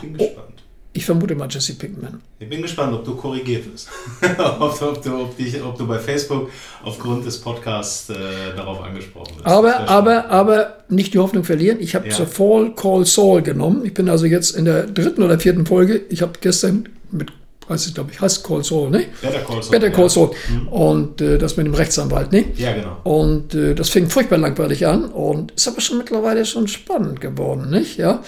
[0.00, 0.48] Bin gespannt.
[0.94, 2.20] Ich vermute mal Jesse Pinkman.
[2.38, 3.88] Ich bin gespannt, ob du korrigiert wirst.
[4.60, 6.50] ob, du- ob, du, ob, dich, ob du bei Facebook
[6.84, 8.14] aufgrund des Podcasts äh,
[8.54, 9.46] darauf angesprochen wirst.
[9.46, 11.78] Aber, aber, aber nicht die Hoffnung verlieren.
[11.80, 12.14] Ich habe Ja.
[12.14, 13.86] zur Fall Call Saul genommen.
[13.86, 16.02] Ich bin also jetzt in der dritten oder vierten Folge.
[16.10, 17.32] Ich habe gestern mit,
[17.72, 19.06] weiß ich glaube ich, heißt Call Saul, ne?
[19.20, 19.70] Better Call Saul.
[19.70, 20.08] Better Call ja.
[20.08, 20.30] Saul.
[20.70, 22.44] Und äh, das mit dem Rechtsanwalt, ne?
[22.56, 22.96] Ja, genau.
[23.04, 27.70] Und äh, das fing furchtbar langweilig an und ist aber schon mittlerweile schon spannend geworden,
[27.70, 27.96] nicht?
[27.96, 28.22] Ja.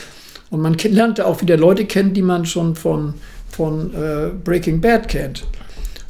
[0.50, 3.14] Und man lernte auch wieder Leute kennen, die man schon von,
[3.50, 5.44] von äh, Breaking Bad kennt.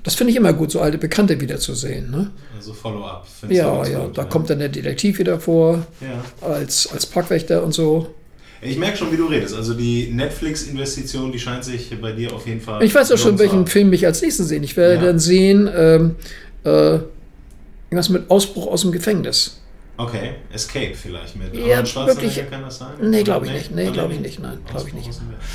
[0.03, 2.11] Das finde ich immer gut, so alte Bekannte wiederzusehen.
[2.11, 2.31] Ne?
[2.55, 3.27] Also Follow-up.
[3.49, 6.47] Ja, ja, gut, da kommt dann der Detektiv wieder vor, Ja.
[6.47, 8.15] als, als Parkwächter und so.
[8.67, 9.55] Ich merke schon, wie du redest.
[9.55, 12.83] Also die Netflix-Investition, die scheint sich bei dir auf jeden Fall.
[12.83, 13.67] Ich weiß auch schon, welchen haben.
[13.67, 14.63] Film ich als nächsten sehen.
[14.63, 15.03] Ich werde Ja.
[15.03, 16.15] dann sehen, ähm,
[16.65, 16.99] äh,
[17.91, 19.61] irgendwas mit Ausbruch aus dem Gefängnis.
[19.97, 22.89] Okay, Escape vielleicht mit Ja, Schwarzenegger, wirklich- kann das sein?
[23.01, 23.71] Nee, glaube ich nicht.
[23.75, 24.41] Nee, glaube ich nicht.
[24.41, 25.09] Nein, glaube ich nicht.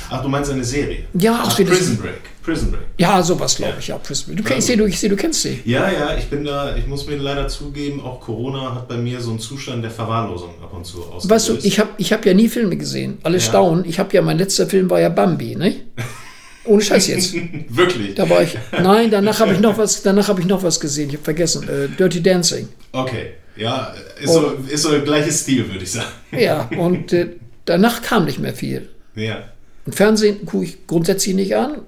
[0.08, 1.04] Ach, du meinst eine Serie?
[1.12, 2.20] Ja, Ach, Prison Break.
[2.42, 2.80] Prison Break.
[2.96, 3.98] Ja, sowas glaube ich, ja.
[3.98, 5.60] Prison- Du, kennst, ich sehe, du, ich sehe, du kennst sie.
[5.66, 9.20] Ja, ja, ich bin da, ich muss mir leider zugeben, auch Corona hat bei mir
[9.20, 11.28] so einen Zustand der Verwahrlosung ab und zu ausgelöst.
[11.28, 13.18] Weißt du, ich habe ich hab ja nie Filme gesehen.
[13.22, 13.42] Alle Ja.
[13.44, 13.84] staunen.
[13.84, 15.74] Ich habe ja, mein letzter Film war ja Bambi, ne?
[16.64, 17.34] Ohne Scheiß jetzt.
[17.68, 18.14] Wirklich?
[18.14, 18.56] Da war ich.
[18.72, 21.08] Nein, danach habe ich noch was, danach habe ich noch was gesehen.
[21.10, 21.68] Ich habe vergessen.
[21.68, 22.68] Äh, Dirty Dancing.
[22.92, 26.08] Okay, ja, ist, so, ist so der gleiche Stil, würde ich sagen.
[26.32, 27.28] Ja, und äh,
[27.64, 28.88] danach kam nicht mehr viel.
[29.14, 29.44] Ja.
[29.86, 31.82] Und Fernsehen gucke ich grundsätzlich nicht an.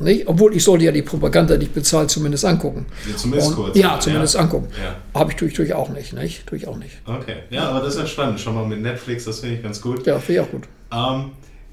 [0.00, 0.26] Nicht?
[0.26, 2.86] Obwohl ich sollte ja die Propaganda nicht bezahlt zumindest angucken.
[3.08, 3.76] Ja, zumindest Und, kurz.
[3.76, 4.40] Ja, zumindest ja.
[4.40, 4.68] angucken.
[4.82, 5.20] Ja.
[5.20, 6.46] Habe ich tue ich, tue ich auch nicht, nicht?
[6.46, 6.96] Tue ich auch nicht.
[7.04, 8.40] Okay, ja, aber das ist ja spannend.
[8.40, 10.06] Schau mal mit Netflix, das finde ich ganz gut.
[10.06, 10.64] Ja, finde ich auch gut.
[10.92, 11.32] Ähm,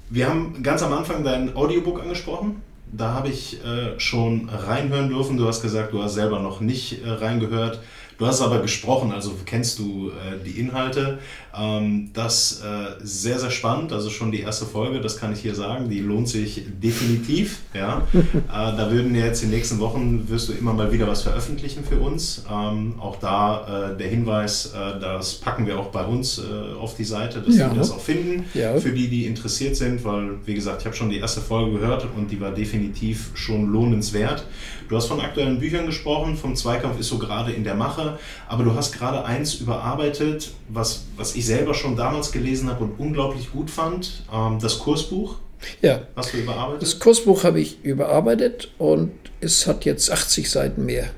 [0.10, 2.62] wir haben ganz am Anfang dein Audiobook angesprochen.
[2.92, 5.38] Da habe ich äh, schon reinhören dürfen.
[5.38, 7.80] Du hast gesagt, du hast selber noch nicht äh, reingehört.
[8.18, 11.19] Du hast aber gesprochen, also kennst du äh, die Inhalte.
[11.57, 13.91] Ähm, das äh, sehr, sehr spannend.
[13.91, 17.60] Also schon die erste Folge, das kann ich hier sagen, die lohnt sich definitiv.
[17.73, 18.07] Ja.
[18.14, 18.22] äh,
[18.52, 21.99] da würden jetzt in den nächsten Wochen, wirst du immer mal wieder was veröffentlichen für
[21.99, 22.44] uns.
[22.52, 26.95] Ähm, auch da äh, der Hinweis, äh, das packen wir auch bei uns äh, auf
[26.95, 27.69] die Seite, dass Ja.
[27.72, 28.77] wir das auch finden Ja.
[28.77, 32.07] für die, die interessiert sind, weil, wie gesagt, ich habe schon die erste Folge gehört
[32.15, 34.45] und die war definitiv schon lohnenswert.
[34.94, 38.64] Du hast von aktuellen Büchern gesprochen, vom Zweikampf ist so gerade in der Mache, aber
[38.64, 43.52] du hast gerade eins überarbeitet, was, was ich selber schon damals gelesen habe und unglaublich
[43.52, 45.38] gut fand, ähm, das Kursbuch
[45.82, 46.02] Ja.
[46.15, 46.84] hast du überarbeitet.
[46.84, 51.10] Das Kursbuch habe ich überarbeitet und es hat jetzt 80 Seiten mehr.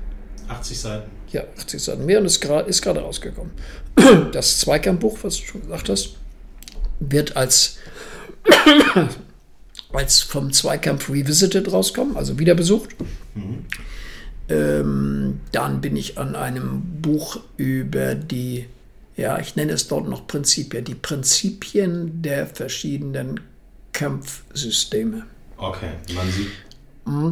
[0.48, 1.10] 80 Seiten.
[1.32, 3.52] Ja, 80 Seiten mehr und ist gerade ist gerade rausgekommen.
[4.32, 6.14] Das Zweikampfbuch, was du schon gesagt hast,
[7.00, 7.76] wird als,
[9.96, 12.90] als vom Zweikampf Revisited rauskommen, also wieder besucht.
[14.48, 18.66] Ähm, dann bin ich an einem Buch über die
[19.16, 20.84] Ja, ich nenne es dort noch Prinzipien.
[20.84, 23.40] Die Prinzipien der verschiedenen
[23.92, 25.24] Kampfsysteme.
[25.56, 26.48] Okay, man sieht.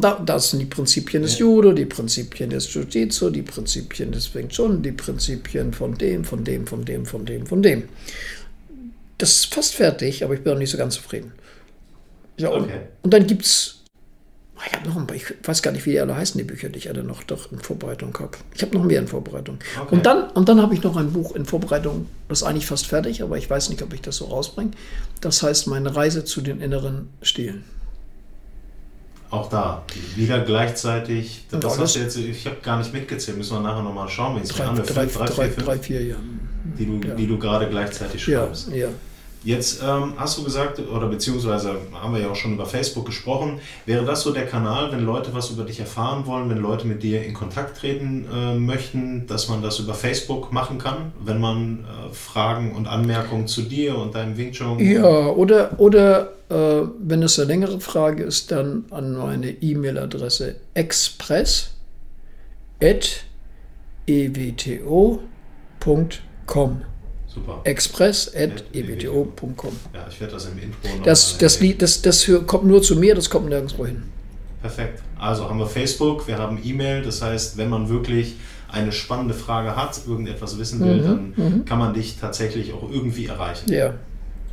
[0.01, 4.47] Da, das sind die Prinzipien des Judo, die Prinzipien des Jiu-Jitsu, die Prinzipien des Wing
[4.47, 7.83] Chun, die Prinzipien von dem, von dem, von dem, von dem, von dem.
[9.17, 11.33] Das ist fast fertig, aber ich bin noch nicht so ganz zufrieden.
[12.37, 12.79] Ja, und, Okay.
[13.03, 13.71] und dann gibt es.
[14.67, 16.69] Ich habe noch ein paar, ich weiß gar nicht, wie die alle heißen, die Bücher,
[16.69, 18.31] die ich alle noch doch in Vorbereitung habe.
[18.55, 19.59] Ich habe noch mehr in Vorbereitung.
[19.79, 19.93] Okay.
[19.95, 22.87] Und dann, und dann habe ich noch ein Buch in Vorbereitung, das ist eigentlich fast
[22.87, 24.71] fertig, aber ich weiß nicht, ob ich das so rausbringe.
[25.21, 27.63] Das heißt Meine Reise zu den inneren Stilen.
[29.29, 29.83] Auch da,
[30.15, 31.45] wieder gleichzeitig.
[31.51, 34.37] Das Ja, hast du jetzt, ich habe gar nicht mitgezählt, müssen wir nachher nochmal schauen,
[34.37, 36.15] wie es Drei, drei, drei, drei, vier, drei, vier, ja.
[36.79, 37.13] die du, ja.
[37.15, 38.69] die du gerade gleichzeitig Ja, schreibst.
[38.71, 38.87] ja.
[39.45, 43.59] Jetzt ähm, hast du gesagt, oder beziehungsweise haben wir ja auch schon über Facebook gesprochen,
[43.85, 47.03] wäre das so der Kanal, wenn Leute was über dich erfahren wollen, wenn Leute mit
[47.03, 51.85] dir in Kontakt treten äh, möchten, dass man das über Facebook machen kann, wenn man
[51.85, 57.21] äh, Fragen und Anmerkungen zu dir und deinem Wing Chun Ja, oder, oder äh, wenn
[57.21, 61.75] es eine längere Frage ist, dann an meine E-Mail-Adresse express
[67.35, 67.43] e ewto.com.
[67.43, 67.61] Super.
[67.63, 69.71] Express ewto.com.
[69.93, 71.59] Ja, ich werde das im Intro noch Das, das.
[71.59, 74.03] Lied- das, das kommt nur zu mir, das kommt nirgendwo hin.
[74.61, 75.01] Perfekt.
[75.19, 78.35] Also haben wir Facebook, wir haben E-Mail, das heißt, wenn man wirklich
[78.69, 83.71] eine spannende Frage hat, irgendetwas wissen will, dann kann man dich tatsächlich auch irgendwie erreichen.
[83.71, 83.93] Ja,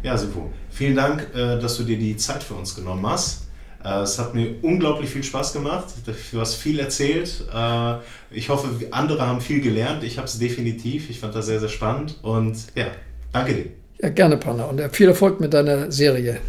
[0.02, 0.50] Ja, Sifu.
[0.70, 3.46] Vielen Dank, äh, dass du dir die Zeit für uns genommen hast.
[3.84, 5.86] Äh, Es hat mir unglaublich viel Spaß gemacht.
[6.32, 7.44] Du hast viel erzählt.
[7.52, 7.94] Äh,
[8.30, 10.02] Ich hoffe, andere haben viel gelernt.
[10.04, 11.10] Ich habe es definitiv.
[11.10, 12.18] Ich fand das sehr, sehr spannend.
[12.22, 12.86] Und ja,
[13.32, 13.66] danke dir.
[14.00, 14.64] ja gerne, Panna.
[14.64, 16.40] Und äh, viel Erfolg mit deiner Serie.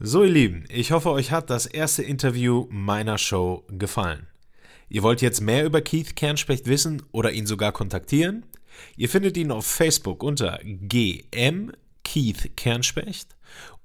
[0.00, 4.28] So, ihr Lieben, ich hoffe, euch hat das erste Interview meiner Show gefallen.
[4.88, 8.46] Ihr wollt jetzt mehr über Keith Kernspecht wissen oder ihn sogar kontaktieren?
[8.96, 11.72] Ihr findet ihn auf Facebook unter gm
[12.04, 13.34] Keith Kernspecht